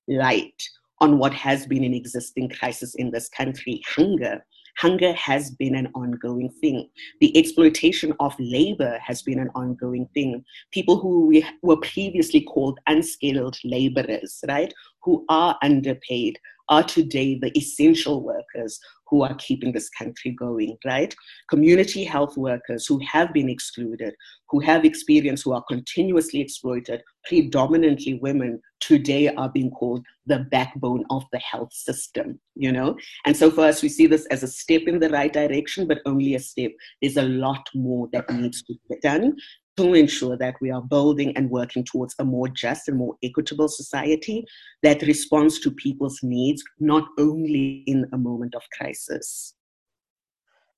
light 0.06 0.62
on 1.00 1.16
what 1.16 1.32
has 1.32 1.66
been 1.66 1.82
an 1.82 1.94
existing 1.94 2.50
crisis 2.50 2.94
in 2.96 3.10
this 3.10 3.30
country 3.30 3.80
hunger. 3.88 4.44
Hunger 4.76 5.14
has 5.14 5.52
been 5.52 5.74
an 5.74 5.88
ongoing 5.94 6.50
thing. 6.60 6.90
The 7.22 7.34
exploitation 7.38 8.12
of 8.20 8.34
labor 8.38 8.98
has 9.02 9.22
been 9.22 9.38
an 9.38 9.48
ongoing 9.54 10.08
thing. 10.12 10.44
People 10.72 10.98
who 10.98 11.26
we 11.26 11.42
were 11.62 11.78
previously 11.78 12.42
called 12.42 12.78
unskilled 12.86 13.56
laborers, 13.64 14.44
right, 14.46 14.74
who 15.02 15.24
are 15.30 15.56
underpaid, 15.62 16.38
are 16.70 16.84
today 16.84 17.38
the 17.38 17.56
essential 17.58 18.22
workers 18.22 18.78
who 19.10 19.22
are 19.22 19.34
keeping 19.34 19.72
this 19.72 19.88
country 19.90 20.30
going, 20.30 20.76
right? 20.86 21.14
Community 21.50 22.04
health 22.04 22.36
workers 22.36 22.86
who 22.86 23.00
have 23.04 23.32
been 23.32 23.48
excluded, 23.48 24.14
who 24.48 24.60
have 24.60 24.84
experience, 24.84 25.42
who 25.42 25.52
are 25.52 25.64
continuously 25.68 26.40
exploited, 26.40 27.02
predominantly 27.24 28.14
women, 28.22 28.60
today 28.78 29.28
are 29.28 29.50
being 29.50 29.70
called 29.70 30.04
the 30.26 30.46
backbone 30.50 31.04
of 31.10 31.24
the 31.32 31.38
health 31.38 31.72
system, 31.72 32.38
you 32.54 32.70
know? 32.70 32.96
And 33.26 33.36
so 33.36 33.50
for 33.50 33.64
us, 33.66 33.82
we 33.82 33.88
see 33.88 34.06
this 34.06 34.26
as 34.26 34.42
a 34.42 34.48
step 34.48 34.82
in 34.86 35.00
the 35.00 35.10
right 35.10 35.32
direction, 35.32 35.88
but 35.88 36.00
only 36.06 36.36
a 36.36 36.40
step. 36.40 36.70
There's 37.02 37.16
a 37.16 37.22
lot 37.22 37.68
more 37.74 38.08
that 38.12 38.30
needs 38.30 38.62
to 38.62 38.74
be 38.88 38.96
done 39.02 39.36
to 39.76 39.94
ensure 39.94 40.36
that 40.36 40.56
we 40.60 40.70
are 40.70 40.82
building 40.82 41.36
and 41.36 41.50
working 41.50 41.84
towards 41.84 42.14
a 42.18 42.24
more 42.24 42.48
just 42.48 42.88
and 42.88 42.98
more 42.98 43.16
equitable 43.22 43.68
society 43.68 44.44
that 44.82 45.02
responds 45.02 45.58
to 45.60 45.70
people's 45.70 46.20
needs, 46.22 46.62
not 46.78 47.04
only 47.18 47.82
in 47.86 48.06
a 48.12 48.18
moment 48.18 48.54
of 48.54 48.62
crisis. 48.76 49.54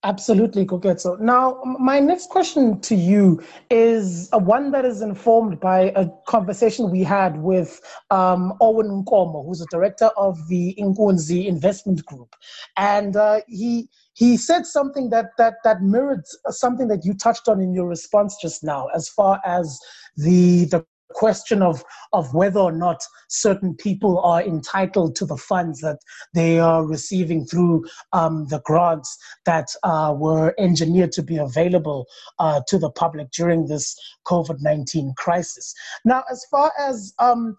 Absolutely, 0.05 0.67
Koketso. 0.67 1.21
Now, 1.21 1.63
my 1.79 2.01
next 2.01 2.29
question 2.29 2.81
to 2.81 2.97
you 2.97 3.41
is 3.71 4.29
one 4.33 4.73
that 4.73 4.85
is 4.85 5.01
informed 5.01 5.61
by 5.61 5.93
a 5.95 6.09
conversation 6.27 6.91
we 6.91 7.05
had 7.05 7.37
with 7.41 7.81
um, 8.11 8.53
Owen 8.61 9.05
Nkomo, 9.05 9.47
who's 9.47 9.61
the 9.61 9.69
director 9.71 10.11
of 10.17 10.49
the 10.49 10.75
Inkunzi 10.77 11.47
Investment 11.47 12.05
Group. 12.05 12.35
And 12.77 13.15
uh, 13.15 13.43
he 13.47 13.89
he 14.15 14.37
said 14.37 14.67
something 14.67 15.11
that 15.11 15.31
that 15.39 15.55
that 15.65 15.83
mirrored 15.83 16.25
something 16.49 16.89
that 16.89 17.05
you 17.05 17.15
touched 17.15 17.49
on 17.49 17.61
in 17.61 17.75
your 17.75 17.87
response 17.87 18.37
just 18.41 18.63
now 18.63 18.89
as 18.95 19.09
far 19.09 19.41
as 19.45 19.79
the 20.17 20.65
the 20.67 20.85
question 21.15 21.63
of 21.63 21.85
of 22.13 22.33
whether 22.35 22.59
or 22.59 22.73
not 22.73 23.03
certain 23.29 23.75
people 23.75 24.19
are 24.21 24.43
entitled 24.43 25.15
to 25.17 25.27
the 25.27 25.37
funds 25.37 25.81
that 25.81 25.99
they 26.35 26.59
are 26.59 26.87
receiving 26.87 27.45
through 27.45 27.85
um, 28.13 28.47
the 28.49 28.61
grants 28.65 29.19
that 29.45 29.69
uh, 29.83 30.15
were 30.17 30.55
engineered 30.59 31.13
to 31.13 31.23
be 31.23 31.37
available 31.37 32.07
uh, 32.39 32.61
to 32.67 32.79
the 32.79 32.91
public 32.91 33.31
during 33.31 33.67
this 33.67 33.95
COVID 34.27 34.59
nineteen 34.61 35.13
crisis. 35.17 35.75
Now, 36.05 36.25
as 36.31 36.45
far 36.51 36.73
as 36.79 37.13
um, 37.19 37.57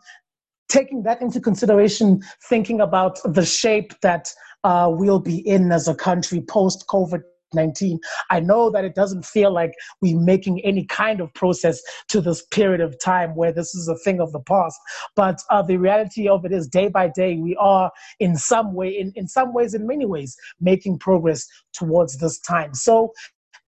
taking 0.73 1.03
that 1.03 1.21
into 1.21 1.39
consideration, 1.39 2.21
thinking 2.49 2.81
about 2.81 3.19
the 3.23 3.45
shape 3.45 3.93
that 4.01 4.33
uh, 4.63 4.89
we'll 4.91 5.19
be 5.19 5.47
in 5.47 5.71
as 5.71 5.87
a 5.87 5.95
country 5.95 6.41
post 6.41 6.85
COVID 6.87 7.21
19. 7.53 7.99
I 8.31 8.39
know 8.39 8.71
that 8.71 8.83
it 8.83 8.95
doesn't 8.95 9.25
feel 9.25 9.53
like 9.53 9.73
we're 10.01 10.19
making 10.19 10.59
any 10.65 10.85
kind 10.85 11.21
of 11.21 11.31
process 11.35 11.79
to 12.09 12.19
this 12.19 12.43
period 12.47 12.81
of 12.81 12.99
time 12.99 13.35
where 13.35 13.51
this 13.51 13.75
is 13.75 13.87
a 13.87 13.95
thing 13.97 14.19
of 14.19 14.31
the 14.31 14.39
past. 14.39 14.75
But 15.15 15.39
uh, 15.51 15.61
the 15.61 15.77
reality 15.77 16.27
of 16.27 16.45
it 16.45 16.51
is, 16.51 16.67
day 16.67 16.87
by 16.87 17.09
day, 17.09 17.35
we 17.35 17.55
are 17.57 17.91
in 18.19 18.35
some 18.35 18.73
way, 18.73 18.89
in, 18.89 19.13
in 19.15 19.27
some 19.27 19.53
ways, 19.53 19.75
in 19.75 19.85
many 19.85 20.07
ways, 20.07 20.35
making 20.59 20.97
progress 20.97 21.45
towards 21.73 22.17
this 22.17 22.39
time. 22.39 22.73
So, 22.73 23.13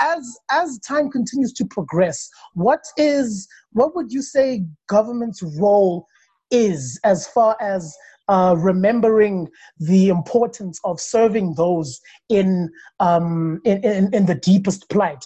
as 0.02 0.38
as 0.50 0.80
time 0.80 1.12
continues 1.12 1.54
to 1.54 1.66
progress, 1.66 2.28
what 2.56 2.84
is 2.98 3.48
what 3.74 3.96
would 3.96 4.12
you 4.12 4.24
say 4.24 4.66
government's 4.88 5.44
role 5.60 6.08
is 6.56 7.00
as 7.04 7.28
far 7.28 7.58
as 7.60 7.96
uh, 8.28 8.56
remembering 8.58 9.48
the 9.78 10.08
importance 10.10 10.80
of 10.84 11.00
serving 11.00 11.54
those 11.56 12.00
in, 12.30 12.70
um, 13.00 13.60
in, 13.66 13.84
in, 13.84 14.14
in 14.14 14.26
the 14.26 14.36
deepest 14.36 14.90
plight. 14.90 15.24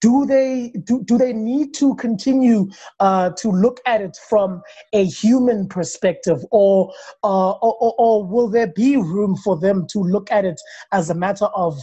do 0.00 0.26
they 0.26 0.72
do, 0.84 1.02
do 1.04 1.16
they 1.16 1.32
need 1.32 1.72
to 1.74 1.94
continue 1.96 2.68
uh, 3.00 3.30
to 3.30 3.50
look 3.50 3.78
at 3.86 4.00
it 4.00 4.16
from 4.28 4.60
a 4.92 5.04
human 5.04 5.68
perspective 5.68 6.44
or, 6.50 6.92
uh, 7.22 7.52
or, 7.52 7.94
or 7.98 8.26
will 8.26 8.48
there 8.48 8.72
be 8.74 8.96
room 8.96 9.36
for 9.44 9.58
them 9.58 9.86
to 9.92 9.98
look 10.00 10.30
at 10.32 10.44
it 10.44 10.60
as 10.92 11.10
a 11.10 11.14
matter 11.14 11.46
of 11.54 11.78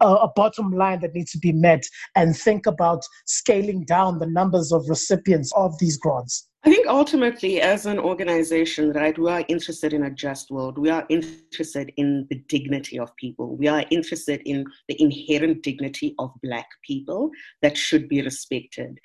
a 0.00 0.28
bottom 0.34 0.72
line 0.72 1.00
that 1.00 1.14
needs 1.14 1.30
to 1.30 1.38
be 1.38 1.52
met 1.52 1.84
and 2.16 2.36
think 2.36 2.66
about 2.66 3.00
scaling 3.26 3.84
down 3.84 4.18
the 4.18 4.26
numbers 4.26 4.72
of 4.72 4.88
recipients 4.88 5.52
of 5.54 5.78
these 5.78 5.96
grants? 5.96 6.47
I 6.64 6.70
think 6.70 6.88
ultimately, 6.88 7.60
as 7.60 7.86
an 7.86 8.00
organization, 8.00 8.92
right, 8.92 9.16
we 9.16 9.30
are 9.30 9.44
interested 9.48 9.92
in 9.92 10.02
a 10.04 10.10
just 10.10 10.50
world. 10.50 10.76
We 10.76 10.90
are 10.90 11.06
interested 11.08 11.92
in 11.96 12.26
the 12.30 12.42
dignity 12.48 12.98
of 12.98 13.14
people. 13.14 13.56
We 13.56 13.68
are 13.68 13.84
interested 13.90 14.42
in 14.44 14.64
the 14.88 15.00
inherent 15.00 15.62
dignity 15.62 16.16
of 16.18 16.32
Black 16.42 16.66
people 16.84 17.30
that 17.62 17.76
should 17.76 18.08
be 18.08 18.22
respected, 18.22 18.98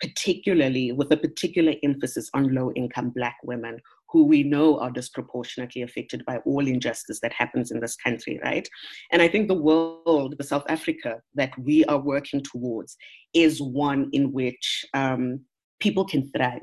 particularly 0.00 0.92
with 0.92 1.10
a 1.10 1.16
particular 1.16 1.74
emphasis 1.82 2.30
on 2.32 2.54
low 2.54 2.70
income 2.76 3.10
Black 3.10 3.36
women 3.42 3.80
who 4.08 4.24
we 4.24 4.44
know 4.44 4.78
are 4.78 4.90
disproportionately 4.90 5.82
affected 5.82 6.24
by 6.26 6.38
all 6.38 6.66
injustice 6.66 7.18
that 7.20 7.32
happens 7.32 7.72
in 7.72 7.80
this 7.80 7.96
country, 7.96 8.38
right? 8.42 8.68
And 9.10 9.20
I 9.20 9.26
think 9.26 9.48
the 9.48 9.54
world, 9.54 10.36
the 10.38 10.44
South 10.44 10.64
Africa 10.68 11.20
that 11.34 11.52
we 11.58 11.84
are 11.86 11.98
working 11.98 12.42
towards, 12.42 12.96
is 13.34 13.60
one 13.60 14.10
in 14.12 14.32
which 14.32 14.84
um, 14.94 15.40
people 15.80 16.04
can 16.04 16.30
thrive. 16.30 16.60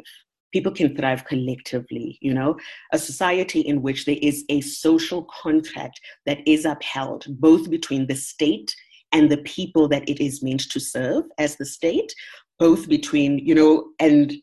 People 0.58 0.72
can 0.72 0.96
thrive 0.96 1.24
collectively, 1.26 2.18
you 2.20 2.34
know, 2.34 2.58
a 2.92 2.98
society 2.98 3.60
in 3.60 3.84
which 3.84 4.06
there 4.06 4.18
is 4.24 4.44
a 4.50 4.60
social 4.62 5.26
contract 5.26 6.02
that 6.26 6.40
is 6.48 6.66
upheld 6.66 7.28
both 7.30 7.70
between 7.70 8.08
the 8.08 8.16
state 8.16 8.76
and 9.12 9.30
the 9.30 9.38
people 9.38 9.88
that 9.88 10.10
it 10.10 10.20
is 10.20 10.42
meant 10.42 10.62
to 10.72 10.80
serve 10.80 11.26
as 11.38 11.58
the 11.58 11.66
state, 11.66 12.12
both 12.58 12.90
between, 12.90 13.38
you 13.38 13.54
know, 13.54 13.86
and 14.00 14.34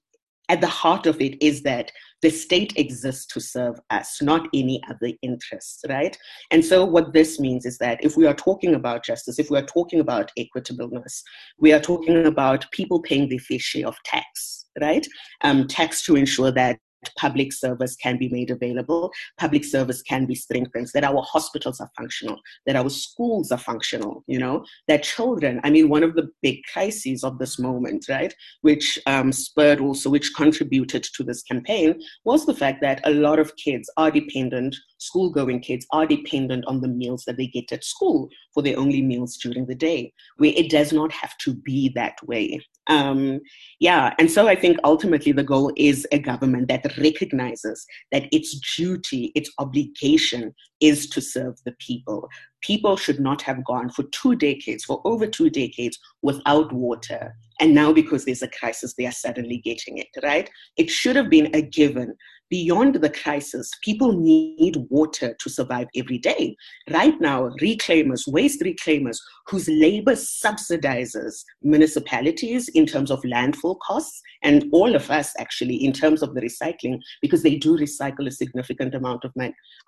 at 0.49 0.61
the 0.61 0.67
heart 0.67 1.07
of 1.07 1.21
it 1.21 1.43
is 1.43 1.63
that 1.63 1.91
the 2.23 2.31
state 2.31 2.73
exists 2.77 3.27
to 3.27 3.41
serve 3.41 3.79
us, 3.91 4.21
not 4.23 4.49
any 4.55 4.83
other 4.89 5.13
interests, 5.23 5.85
right? 5.89 6.17
And 6.51 6.65
so, 6.65 6.85
what 6.85 7.13
this 7.13 7.39
means 7.39 7.67
is 7.67 7.79
that 7.79 8.03
if 8.03 8.17
we 8.17 8.27
are 8.27 8.35
talking 8.35 8.75
about 8.75 9.05
justice, 9.05 9.39
if 9.39 9.51
we 9.51 9.59
are 9.59 9.67
talking 9.67 10.01
about 10.01 10.33
equitableness, 10.39 11.23
we 11.59 11.73
are 11.73 11.81
talking 11.81 12.27
about 12.27 12.71
people 12.71 13.01
paying 13.03 13.29
their 13.29 13.39
fair 13.39 13.59
share 13.59 13.87
of 13.87 13.97
tax, 14.05 14.67
right? 14.81 15.07
Um, 15.43 15.67
tax 15.67 16.03
to 16.07 16.17
ensure 16.17 16.51
that 16.53 16.79
public 17.17 17.53
service 17.53 17.97
can 17.97 18.19
be 18.19 18.29
made 18.29 18.51
available, 18.51 19.11
public 19.39 19.65
service 19.65 20.03
can 20.03 20.27
be 20.27 20.35
strengthened, 20.35 20.89
that 20.95 21.05
our 21.05 21.23
hospitals 21.23 21.81
are 21.81 21.91
functional, 21.97 22.39
that 22.67 22.77
our 22.77 22.91
schools 22.91 23.51
are 23.51 23.59
functional, 23.59 24.25
you 24.27 24.39
know, 24.39 24.65
that 24.89 25.03
children, 25.03 25.61
I 25.65 25.71
mean, 25.71 25.89
one 25.89 26.03
of 26.03 26.15
the 26.15 26.29
big 26.43 26.61
crises 26.73 27.25
of 27.25 27.39
this 27.39 27.59
moment, 27.59 28.07
right, 28.09 28.35
which 28.63 28.99
um, 29.07 29.33
spurred 29.33 29.81
also, 29.81 30.11
which 30.11 30.35
contributed 30.35 31.05
to 31.15 31.25
this 31.25 31.43
campaign, 31.43 32.01
was 32.25 32.47
the 32.47 32.55
fact 32.55 32.81
that 32.83 33.01
a 33.05 33.11
lot 33.11 33.39
of 33.39 33.57
kids 33.57 33.91
are 33.97 34.11
dependent, 34.11 34.77
school 34.99 35.31
going 35.31 35.61
kids 35.61 35.87
are 35.93 36.07
dependent 36.07 36.65
on 36.67 36.81
the 36.81 36.89
meals 36.89 37.25
that 37.27 37.37
they 37.37 37.47
get 37.47 37.73
at 37.73 37.85
school 37.85 38.29
for 38.53 38.63
their 38.63 38.79
only 38.79 39.03
meals 39.03 39.37
during 39.37 39.67
the 39.67 39.75
day, 39.75 40.13
where 40.37 40.53
it 40.55 40.71
does 40.71 40.93
not 40.93 41.13
have 41.13 41.37
to 41.39 41.55
be 41.55 41.91
that 41.95 42.17
way. 42.27 42.61
Um, 42.87 43.41
yeah, 43.81 44.15
and 44.19 44.31
so 44.31 44.47
I 44.47 44.55
think 44.55 44.79
ultimately 44.85 45.33
the 45.33 45.43
goal 45.43 45.73
is 45.77 46.07
a 46.13 46.19
government 46.19 46.69
that 46.69 46.97
recognizes 46.99 47.87
that 48.13 48.29
its 48.31 48.61
duty, 48.77 49.33
its 49.35 49.51
obligation 49.59 50.55
is 50.81 51.09
to 51.11 51.21
serve 51.21 51.55
the 51.65 51.75
people. 51.79 52.29
People 52.61 52.97
should 52.97 53.21
not 53.21 53.41
have 53.43 53.65
gone 53.65 53.91
for 53.91 54.05
two 54.05 54.37
decades, 54.37 54.85
for 54.85 55.01
over 55.05 55.27
two 55.27 55.49
decades, 55.49 55.99
without 56.23 56.73
water. 56.73 57.35
And 57.61 57.75
now, 57.75 57.93
because 57.93 58.25
there's 58.25 58.43
a 58.43 58.49
crisis, 58.49 58.95
they 58.95 59.07
are 59.07 59.13
suddenly 59.13 59.59
getting 59.59 59.99
it, 59.99 60.09
right? 60.23 60.51
It 60.77 60.91
should 60.91 61.17
have 61.17 61.31
been 61.31 61.55
a 61.55 61.63
given 61.63 62.15
beyond 62.51 62.97
the 62.97 63.11
crisis, 63.11 63.71
people 63.83 64.13
need 64.13 64.77
water 64.89 65.35
to 65.41 65.51
survive 65.51 65.89
every 65.97 66.19
day. 66.19 66.57
Right 66.91 67.21
now, 67.21 67.51
reclaimers, 67.61 68.27
waste 68.27 68.61
reclaimers, 68.61 69.19
whose 69.49 69.69
labor 69.69 70.13
subsidizes 70.13 71.45
municipalities 71.63 72.69
in 72.69 72.87
terms 72.87 73.11
of 73.11 73.23
landfill 73.23 73.79
costs, 73.81 74.21
and 74.43 74.67
all 74.73 74.95
of 74.95 75.11
us 75.11 75.33
actually 75.39 75.77
in 75.77 75.93
terms 75.93 76.23
of 76.23 76.35
the 76.35 76.41
recycling, 76.41 76.99
because 77.23 77.43
they 77.43 77.57
do 77.57 77.77
recycle 77.77 78.27
a 78.27 78.31
significant 78.31 78.95
amount 78.95 79.25
of, 79.25 79.33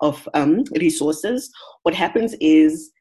of 0.01 0.29
um, 0.35 0.65
resources. 0.81 1.51
What 1.83 1.95
happens 1.95 2.35
is 2.41 2.93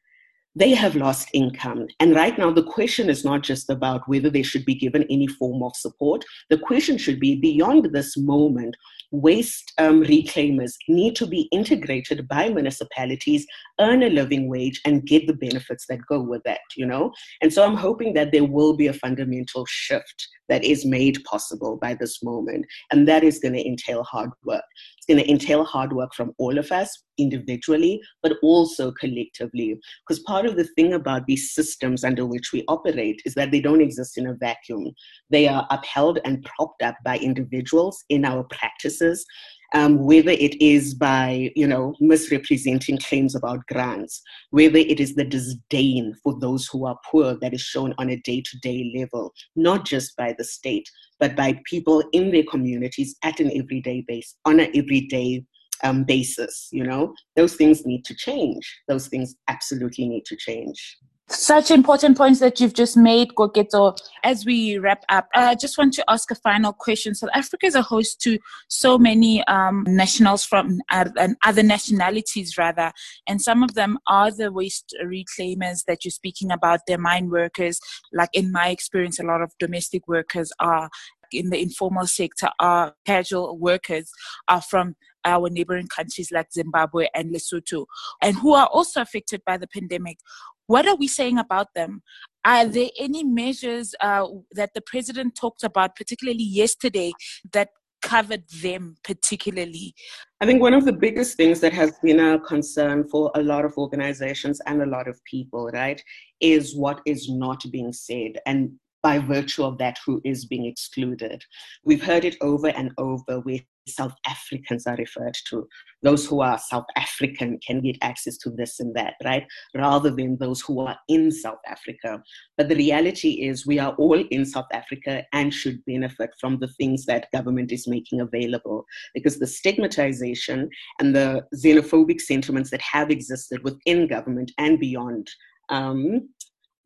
they 0.56 0.70
have 0.70 0.96
lost 0.96 1.28
income. 1.34 1.86
And 2.00 2.14
right 2.14 2.36
now, 2.38 2.50
the 2.50 2.62
question 2.62 3.10
is 3.10 3.26
not 3.26 3.42
just 3.42 3.68
about 3.68 4.08
whether 4.08 4.30
they 4.30 4.42
should 4.42 4.64
be 4.64 4.74
given 4.74 5.04
any 5.10 5.26
form 5.26 5.62
of 5.62 5.76
support. 5.76 6.24
The 6.48 6.56
question 6.56 6.96
should 6.96 7.20
be 7.20 7.36
beyond 7.36 7.90
this 7.92 8.16
moment, 8.16 8.74
waste 9.10 9.72
um, 9.78 10.02
reclaimers 10.04 10.74
need 10.88 11.16
to 11.16 11.26
be 11.26 11.48
integrated 11.52 12.26
by 12.28 12.48
municipalities, 12.48 13.46
earn 13.80 14.02
a 14.02 14.10
living 14.10 14.48
wage, 14.48 14.80
and 14.84 15.06
get 15.06 15.26
the 15.26 15.34
benefits 15.34 15.86
that 15.88 16.06
go 16.08 16.20
with 16.20 16.42
that, 16.44 16.60
you 16.76 16.86
know? 16.86 17.12
And 17.42 17.52
so 17.52 17.64
I'm 17.64 17.76
hoping 17.76 18.14
that 18.14 18.32
there 18.32 18.44
will 18.44 18.76
be 18.76 18.86
a 18.86 18.92
fundamental 18.92 19.64
shift 19.66 20.28
that 20.48 20.64
is 20.64 20.84
made 20.84 21.22
possible 21.24 21.76
by 21.80 21.94
this 21.94 22.22
moment. 22.22 22.66
And 22.90 23.06
that 23.08 23.24
is 23.24 23.38
going 23.38 23.54
to 23.54 23.66
entail 23.66 24.04
hard 24.04 24.30
work. 24.44 24.64
Going 25.08 25.22
to 25.22 25.30
entail 25.30 25.64
hard 25.64 25.92
work 25.92 26.14
from 26.14 26.32
all 26.38 26.58
of 26.58 26.72
us 26.72 27.04
individually, 27.18 28.00
but 28.22 28.34
also 28.42 28.92
collectively. 28.92 29.78
Because 30.06 30.22
part 30.24 30.46
of 30.46 30.56
the 30.56 30.68
thing 30.76 30.94
about 30.94 31.26
these 31.26 31.52
systems 31.52 32.04
under 32.04 32.26
which 32.26 32.52
we 32.52 32.64
operate 32.68 33.22
is 33.24 33.34
that 33.34 33.50
they 33.50 33.60
don't 33.60 33.80
exist 33.80 34.18
in 34.18 34.26
a 34.26 34.34
vacuum. 34.34 34.92
They 35.30 35.48
are 35.48 35.66
upheld 35.70 36.18
and 36.24 36.44
propped 36.44 36.82
up 36.82 36.96
by 37.04 37.18
individuals 37.18 38.04
in 38.08 38.24
our 38.24 38.44
practices 38.44 39.24
um, 39.74 39.98
whether 40.04 40.30
it 40.30 40.60
is 40.60 40.94
by 40.94 41.50
you 41.56 41.66
know 41.66 41.94
misrepresenting 42.00 42.98
claims 42.98 43.34
about 43.34 43.66
grants, 43.66 44.22
whether 44.50 44.78
it 44.78 45.00
is 45.00 45.14
the 45.14 45.24
disdain 45.24 46.14
for 46.22 46.38
those 46.38 46.66
who 46.66 46.86
are 46.86 46.98
poor 47.10 47.36
that 47.40 47.54
is 47.54 47.60
shown 47.60 47.94
on 47.98 48.10
a 48.10 48.20
day-to-day 48.20 48.92
level, 48.96 49.32
not 49.54 49.84
just 49.84 50.16
by 50.16 50.34
the 50.36 50.44
state, 50.44 50.88
but 51.18 51.36
by 51.36 51.60
people 51.64 52.02
in 52.12 52.30
their 52.30 52.44
communities 52.44 53.16
at 53.22 53.40
an 53.40 53.50
everyday 53.56 54.04
base, 54.06 54.36
on 54.44 54.60
an 54.60 54.70
everyday 54.74 55.44
um, 55.82 56.04
basis. 56.04 56.68
You 56.72 56.84
know, 56.84 57.14
those 57.34 57.56
things 57.56 57.84
need 57.84 58.04
to 58.06 58.14
change. 58.14 58.80
Those 58.88 59.08
things 59.08 59.34
absolutely 59.48 60.08
need 60.08 60.24
to 60.26 60.36
change. 60.36 60.98
Such 61.28 61.72
important 61.72 62.16
points 62.16 62.38
that 62.38 62.60
you've 62.60 62.72
just 62.72 62.96
made, 62.96 63.30
Koketso. 63.34 63.98
As 64.22 64.46
we 64.46 64.78
wrap 64.78 65.04
up, 65.08 65.26
I 65.34 65.56
just 65.56 65.76
want 65.76 65.92
to 65.94 66.04
ask 66.08 66.30
a 66.30 66.36
final 66.36 66.72
question. 66.72 67.16
South 67.16 67.30
Africa 67.34 67.66
is 67.66 67.74
a 67.74 67.82
host 67.82 68.20
to 68.20 68.38
so 68.68 68.96
many 68.96 69.42
um, 69.48 69.84
nationals 69.88 70.44
from 70.44 70.80
uh, 70.92 71.06
and 71.18 71.36
other 71.44 71.64
nationalities, 71.64 72.56
rather, 72.56 72.92
and 73.26 73.42
some 73.42 73.64
of 73.64 73.74
them 73.74 73.98
are 74.06 74.30
the 74.30 74.52
waste 74.52 74.96
reclaimers 75.04 75.84
that 75.88 76.04
you're 76.04 76.12
speaking 76.12 76.52
about. 76.52 76.80
They're 76.86 76.96
mine 76.96 77.28
workers. 77.28 77.80
Like 78.12 78.30
in 78.32 78.52
my 78.52 78.68
experience, 78.68 79.18
a 79.18 79.24
lot 79.24 79.42
of 79.42 79.50
domestic 79.58 80.06
workers 80.06 80.52
are 80.60 80.88
in 81.32 81.50
the 81.50 81.60
informal 81.60 82.06
sector 82.06 82.48
are 82.60 82.94
casual 83.04 83.58
workers 83.58 84.10
are 84.46 84.62
from 84.62 84.94
our 85.24 85.50
neighboring 85.50 85.88
countries 85.88 86.30
like 86.30 86.52
Zimbabwe 86.52 87.08
and 87.14 87.34
Lesotho, 87.34 87.86
and 88.22 88.36
who 88.36 88.54
are 88.54 88.68
also 88.68 89.00
affected 89.00 89.42
by 89.44 89.56
the 89.56 89.66
pandemic. 89.66 90.18
What 90.66 90.86
are 90.86 90.96
we 90.96 91.08
saying 91.08 91.38
about 91.38 91.74
them? 91.74 92.02
Are 92.44 92.66
there 92.66 92.88
any 92.98 93.24
measures 93.24 93.94
uh, 94.00 94.26
that 94.52 94.74
the 94.74 94.80
president 94.80 95.34
talked 95.34 95.64
about, 95.64 95.96
particularly 95.96 96.44
yesterday, 96.44 97.12
that 97.52 97.70
covered 98.02 98.48
them 98.62 98.96
particularly? 99.02 99.94
I 100.40 100.46
think 100.46 100.60
one 100.60 100.74
of 100.74 100.84
the 100.84 100.92
biggest 100.92 101.36
things 101.36 101.60
that 101.60 101.72
has 101.72 101.92
been 102.02 102.20
a 102.20 102.38
concern 102.38 103.04
for 103.08 103.32
a 103.34 103.42
lot 103.42 103.64
of 103.64 103.76
organizations 103.76 104.60
and 104.66 104.82
a 104.82 104.86
lot 104.86 105.08
of 105.08 105.22
people, 105.24 105.70
right, 105.72 106.00
is 106.40 106.76
what 106.76 107.00
is 107.06 107.28
not 107.28 107.64
being 107.70 107.92
said. 107.92 108.38
And 108.46 108.72
by 109.02 109.18
virtue 109.18 109.64
of 109.64 109.78
that, 109.78 109.98
who 110.04 110.20
is 110.24 110.46
being 110.46 110.66
excluded. 110.66 111.42
We've 111.84 112.02
heard 112.02 112.24
it 112.24 112.36
over 112.40 112.68
and 112.68 112.90
over 112.98 113.40
where 113.40 113.60
South 113.88 114.14
Africans 114.26 114.86
are 114.86 114.96
referred 114.96 115.36
to. 115.48 115.66
Those 116.02 116.26
who 116.26 116.40
are 116.40 116.58
South 116.58 116.86
African 116.96 117.58
can 117.66 117.80
get 117.80 117.96
access 118.02 118.36
to 118.38 118.50
this 118.50 118.80
and 118.80 118.94
that, 118.94 119.14
right? 119.24 119.46
Rather 119.74 120.10
than 120.10 120.36
those 120.38 120.60
who 120.60 120.80
are 120.80 120.96
in 121.08 121.30
South 121.30 121.60
Africa. 121.66 122.22
But 122.56 122.68
the 122.68 122.76
reality 122.76 123.46
is, 123.46 123.66
we 123.66 123.78
are 123.78 123.94
all 123.94 124.22
in 124.30 124.44
South 124.44 124.66
Africa 124.72 125.24
and 125.32 125.52
should 125.52 125.84
benefit 125.84 126.30
from 126.40 126.58
the 126.58 126.68
things 126.68 127.06
that 127.06 127.30
government 127.32 127.72
is 127.72 127.88
making 127.88 128.20
available. 128.20 128.84
Because 129.14 129.38
the 129.38 129.46
stigmatization 129.46 130.68
and 131.00 131.14
the 131.14 131.44
xenophobic 131.54 132.20
sentiments 132.20 132.70
that 132.70 132.82
have 132.82 133.10
existed 133.10 133.62
within 133.62 134.06
government 134.06 134.52
and 134.58 134.78
beyond 134.78 135.30
um, 135.68 136.28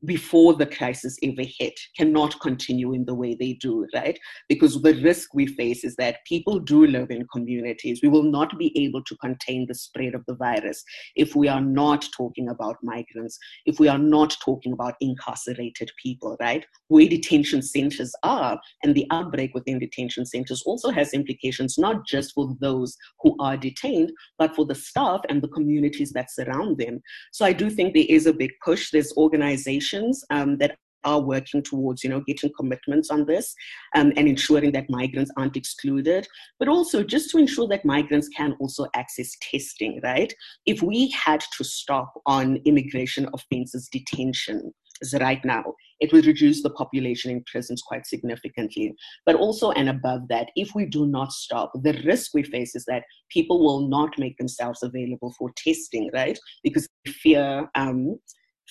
before 0.04 0.54
the 0.54 0.66
crisis 0.66 1.18
ever 1.22 1.42
hit 1.42 1.78
cannot 1.96 2.40
continue 2.40 2.94
in 2.94 3.04
the 3.04 3.14
way 3.14 3.34
they 3.34 3.54
do, 3.54 3.86
right? 3.94 4.18
Because 4.48 4.80
the 4.80 4.94
risk 5.02 5.34
we 5.34 5.46
face 5.46 5.84
is 5.84 5.94
that 5.96 6.24
people 6.26 6.58
do 6.58 6.86
live 6.86 7.10
in 7.10 7.26
communities. 7.32 8.00
We 8.02 8.08
will 8.08 8.22
not 8.22 8.58
be 8.58 8.72
able 8.82 9.02
to 9.04 9.16
contain 9.16 9.66
the 9.66 9.74
spread 9.74 10.14
of 10.14 10.24
the 10.26 10.34
virus 10.34 10.82
if 11.16 11.36
we 11.36 11.48
are 11.48 11.60
not 11.60 12.08
talking 12.16 12.48
about 12.48 12.78
migrants, 12.82 13.38
if 13.66 13.78
we 13.78 13.88
are 13.88 13.98
not 13.98 14.36
talking 14.42 14.72
about 14.72 14.94
incarcerated 15.00 15.90
people, 16.02 16.36
right? 16.40 16.64
Where 16.88 17.08
detention 17.08 17.62
centers 17.62 18.14
are, 18.22 18.58
and 18.82 18.94
the 18.94 19.06
outbreak 19.10 19.54
within 19.54 19.78
detention 19.78 20.24
centers 20.24 20.62
also 20.64 20.90
has 20.90 21.12
implications 21.12 21.76
not 21.76 22.06
just 22.06 22.32
for 22.32 22.56
those 22.60 22.96
who 23.20 23.36
are 23.38 23.56
detained, 23.56 24.12
but 24.38 24.54
for 24.54 24.64
the 24.64 24.74
staff 24.74 25.20
and 25.28 25.42
the 25.42 25.48
communities 25.48 26.12
that 26.12 26.30
surround 26.30 26.78
them. 26.78 27.02
So 27.32 27.44
I 27.44 27.52
do 27.52 27.68
think 27.68 27.92
there 27.92 28.04
is 28.08 28.26
a 28.26 28.32
big 28.32 28.52
push. 28.64 28.90
There's 28.90 29.12
organizations 29.16 29.89
organizations 29.90 30.24
um, 30.30 30.58
that 30.58 30.76
are 31.04 31.20
working 31.20 31.62
towards 31.62 32.04
you 32.04 32.10
know 32.10 32.22
getting 32.26 32.50
commitments 32.58 33.10
on 33.10 33.24
this 33.24 33.54
um, 33.96 34.12
and 34.16 34.28
ensuring 34.28 34.70
that 34.70 34.90
migrants 34.90 35.30
aren't 35.38 35.56
excluded 35.56 36.26
but 36.58 36.68
also 36.68 37.02
just 37.02 37.30
to 37.30 37.38
ensure 37.38 37.66
that 37.66 37.84
migrants 37.86 38.28
can 38.36 38.54
also 38.60 38.86
access 38.94 39.34
testing 39.50 39.98
right? 40.02 40.32
If 40.66 40.82
we 40.82 41.10
had 41.10 41.42
to 41.56 41.64
stop 41.64 42.12
on 42.26 42.58
immigration 42.66 43.28
offences 43.32 43.88
detention 43.90 44.72
right 45.18 45.42
now 45.42 45.64
it 46.00 46.12
would 46.12 46.26
reduce 46.26 46.62
the 46.62 46.70
population 46.70 47.30
in 47.30 47.44
prisons 47.50 47.80
quite 47.80 48.06
significantly. 48.06 48.94
But 49.24 49.36
also 49.36 49.70
and 49.70 49.88
above 49.88 50.28
that 50.28 50.50
if 50.54 50.74
we 50.74 50.84
do 50.84 51.06
not 51.06 51.32
stop 51.32 51.72
the 51.82 51.98
risk 52.04 52.34
we 52.34 52.42
face 52.42 52.74
is 52.74 52.84
that 52.88 53.04
people 53.30 53.64
will 53.64 53.88
not 53.88 54.18
make 54.18 54.36
themselves 54.36 54.82
available 54.82 55.34
for 55.38 55.50
testing 55.56 56.10
right? 56.12 56.38
Because 56.62 56.86
they 57.06 57.12
fear 57.12 57.70
um, 57.74 58.18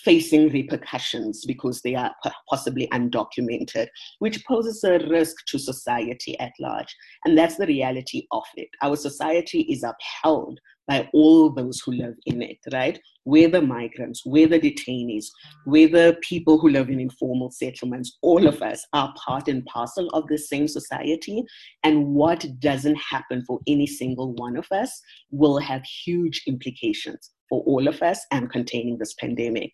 facing 0.03 0.49
repercussions 0.49 1.45
because 1.45 1.81
they 1.81 1.95
are 1.95 2.13
possibly 2.49 2.87
undocumented, 2.93 3.87
which 4.19 4.43
poses 4.45 4.83
a 4.83 4.99
risk 5.07 5.35
to 5.47 5.59
society 5.59 6.39
at 6.39 6.53
large. 6.59 6.95
And 7.25 7.37
that's 7.37 7.57
the 7.57 7.67
reality 7.67 8.27
of 8.31 8.43
it. 8.55 8.69
Our 8.81 8.95
society 8.95 9.61
is 9.61 9.83
upheld 9.83 10.59
by 10.87 11.07
all 11.13 11.51
those 11.51 11.79
who 11.79 11.91
live 11.91 12.15
in 12.25 12.41
it, 12.41 12.57
right? 12.73 12.99
We're 13.23 13.49
the 13.49 13.61
migrants, 13.61 14.23
we're 14.25 14.47
the 14.47 14.59
detainees, 14.59 15.25
we're 15.67 15.87
the 15.87 16.17
people 16.21 16.57
who 16.57 16.69
live 16.69 16.89
in 16.89 16.99
informal 16.99 17.51
settlements. 17.51 18.17
All 18.23 18.47
of 18.47 18.63
us 18.63 18.83
are 18.93 19.13
part 19.23 19.47
and 19.47 19.63
parcel 19.65 20.09
of 20.09 20.27
the 20.27 20.37
same 20.37 20.67
society. 20.67 21.43
And 21.83 22.07
what 22.07 22.43
doesn't 22.59 22.95
happen 22.95 23.43
for 23.45 23.59
any 23.67 23.85
single 23.85 24.33
one 24.33 24.57
of 24.57 24.65
us 24.71 24.99
will 25.29 25.59
have 25.59 25.83
huge 25.83 26.41
implications 26.47 27.29
for 27.49 27.61
all 27.67 27.87
of 27.87 28.01
us 28.01 28.25
and 28.31 28.49
containing 28.49 28.97
this 28.97 29.13
pandemic. 29.13 29.73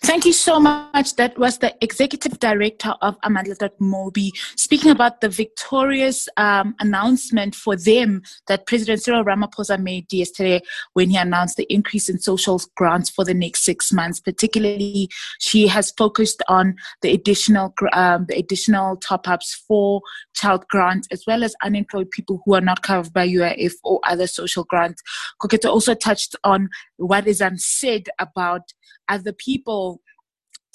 Thank 0.00 0.24
you 0.24 0.32
so 0.32 0.58
much. 0.58 1.16
That 1.16 1.38
was 1.38 1.58
the 1.58 1.74
executive 1.82 2.38
director 2.38 2.94
of 3.02 3.20
Amandla.mobi 3.20 4.30
speaking 4.56 4.90
about 4.90 5.20
the 5.20 5.28
victorious 5.28 6.28
um, 6.36 6.74
announcement 6.80 7.54
for 7.54 7.76
them 7.76 8.22
that 8.46 8.66
President 8.66 9.02
Cyril 9.02 9.24
Ramaphosa 9.24 9.78
made 9.80 10.10
yesterday 10.12 10.62
when 10.94 11.10
he 11.10 11.16
announced 11.16 11.56
the 11.56 11.66
increase 11.72 12.08
in 12.08 12.18
social 12.18 12.60
grants 12.76 13.10
for 13.10 13.24
the 13.24 13.34
next 13.34 13.62
six 13.62 13.92
months. 13.92 14.20
Particularly, 14.20 15.10
she 15.38 15.66
has 15.66 15.90
focused 15.90 16.42
on 16.48 16.74
the 17.02 17.12
additional 17.12 17.74
um, 17.92 18.24
the 18.28 18.38
additional 18.38 18.96
top 18.96 19.28
ups 19.28 19.54
for 19.66 20.00
child 20.34 20.66
grants 20.68 21.08
as 21.10 21.24
well 21.26 21.44
as 21.44 21.54
unemployed 21.62 22.10
people 22.10 22.40
who 22.44 22.54
are 22.54 22.60
not 22.60 22.82
covered 22.82 23.12
by 23.12 23.28
UIF 23.28 23.74
or 23.84 24.00
other 24.08 24.26
social 24.26 24.64
grants. 24.64 25.02
Koketso 25.42 25.68
also 25.68 25.94
touched 25.94 26.36
on 26.44 26.70
what 26.98 27.26
is 27.26 27.40
unsaid 27.40 28.10
about 28.18 28.62
other 29.08 29.32
people 29.32 30.00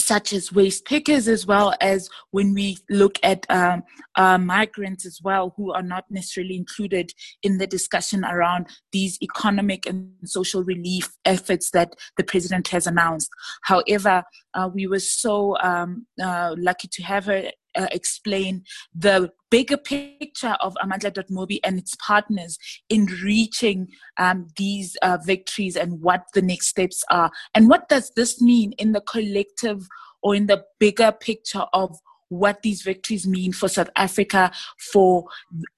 such 0.03 0.33
as 0.33 0.51
waste 0.51 0.85
pickers, 0.85 1.27
as 1.27 1.45
well 1.45 1.73
as 1.79 2.09
when 2.31 2.53
we 2.53 2.77
look 2.89 3.17
at 3.23 3.45
um, 3.49 3.83
uh, 4.15 4.37
migrants 4.37 5.05
as 5.05 5.19
well, 5.23 5.53
who 5.55 5.71
are 5.71 5.81
not 5.81 6.03
necessarily 6.09 6.57
included 6.57 7.11
in 7.41 7.57
the 7.57 7.67
discussion 7.67 8.25
around 8.25 8.67
these 8.91 9.17
economic 9.21 9.85
and 9.85 10.11
social 10.25 10.63
relief 10.63 11.09
efforts 11.23 11.71
that 11.71 11.93
the 12.17 12.23
president 12.23 12.67
has 12.67 12.85
announced. 12.85 13.29
However, 13.63 14.23
uh, 14.53 14.69
we 14.73 14.87
were 14.87 14.99
so 14.99 15.57
um, 15.59 16.05
uh, 16.21 16.55
lucky 16.57 16.89
to 16.91 17.03
have 17.03 17.25
her 17.25 17.49
uh, 17.75 17.87
explain 17.91 18.63
the 18.93 19.31
bigger 19.49 19.77
picture 19.77 20.55
of 20.61 20.75
Amandla.mobi 20.83 21.59
and 21.63 21.77
its 21.77 21.95
partners 21.95 22.57
in 22.89 23.05
reaching 23.23 23.87
um, 24.17 24.47
these 24.57 24.95
uh, 25.01 25.17
victories 25.23 25.75
and 25.75 26.01
what 26.01 26.23
the 26.33 26.41
next 26.41 26.67
steps 26.67 27.03
are. 27.09 27.31
And 27.53 27.69
what 27.69 27.87
does 27.89 28.11
this 28.15 28.41
mean 28.41 28.73
in 28.73 28.93
the 28.93 29.01
collective 29.01 29.87
or 30.21 30.35
in 30.35 30.47
the 30.47 30.63
bigger 30.79 31.11
picture 31.11 31.65
of 31.73 31.99
what 32.33 32.61
these 32.61 32.81
victories 32.81 33.27
mean 33.27 33.53
for 33.53 33.67
South 33.67 33.89
Africa, 33.95 34.51
for 34.91 35.25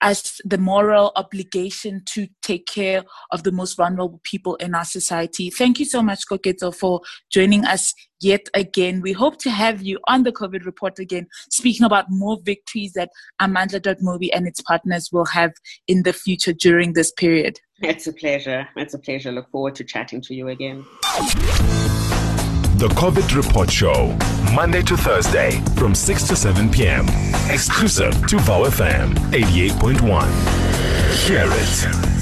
us, 0.01 0.39
the 0.45 0.58
moral 0.58 1.12
obligation 1.16 2.01
to 2.06 2.28
take 2.41 2.66
care 2.66 3.03
of 3.32 3.43
the 3.43 3.51
most 3.51 3.76
vulnerable 3.76 4.22
people 4.24 4.56
in 4.56 4.74
our 4.74 4.86
society. 4.86 5.49
Thank 5.49 5.80
you 5.80 5.86
so 5.86 6.01
much, 6.01 6.26
Koketso, 6.28 6.74
for 6.74 7.01
joining 7.32 7.66
us 7.66 7.93
yet 8.22 8.47
again. 8.53 9.01
We 9.01 9.12
hope 9.12 9.38
to 9.39 9.49
have 9.49 9.82
you 9.82 9.99
on 10.08 10.24
the 10.24 10.32
COVID 10.32 10.66
report 10.66 10.99
again, 10.99 11.28
speaking 11.49 11.86
about 11.86 12.06
more 12.10 12.39
victories 12.43 12.93
that 12.93 13.10
Amandla.mobi 13.41 14.30
and 14.34 14.47
its 14.47 14.62
partners 14.62 15.10
will 15.12 15.26
have 15.26 15.51
in 15.88 16.03
the 16.03 16.14
future 16.14 16.53
during 16.53 16.93
this 16.93 17.12
period. 17.12 17.60
It's 17.82 18.08
a 18.08 18.14
pleasure. 18.14 18.68
It's 18.76 18.93
a 18.93 18.99
pleasure. 18.99 19.32
Look 19.32 19.49
forward 19.51 19.76
to 19.76 19.84
chatting 19.84 20.22
to 20.22 20.34
you 20.34 20.47
again. 20.47 20.86
The 22.78 22.89
COVID 22.89 23.34
Report 23.38 23.71
Show, 23.71 24.17
Monday 24.53 24.82
to 24.82 24.97
Thursday 24.97 25.61
from 25.78 25.95
6 25.95 26.28
to 26.28 26.36
7 26.36 26.69
p.m. 26.69 27.05
Exclusive 27.49 28.28
to 28.28 28.38
VOW 28.39 28.65
FM 28.65 29.15
88.1. 29.32 31.26
Hear 31.26 31.45
it. 31.47 32.14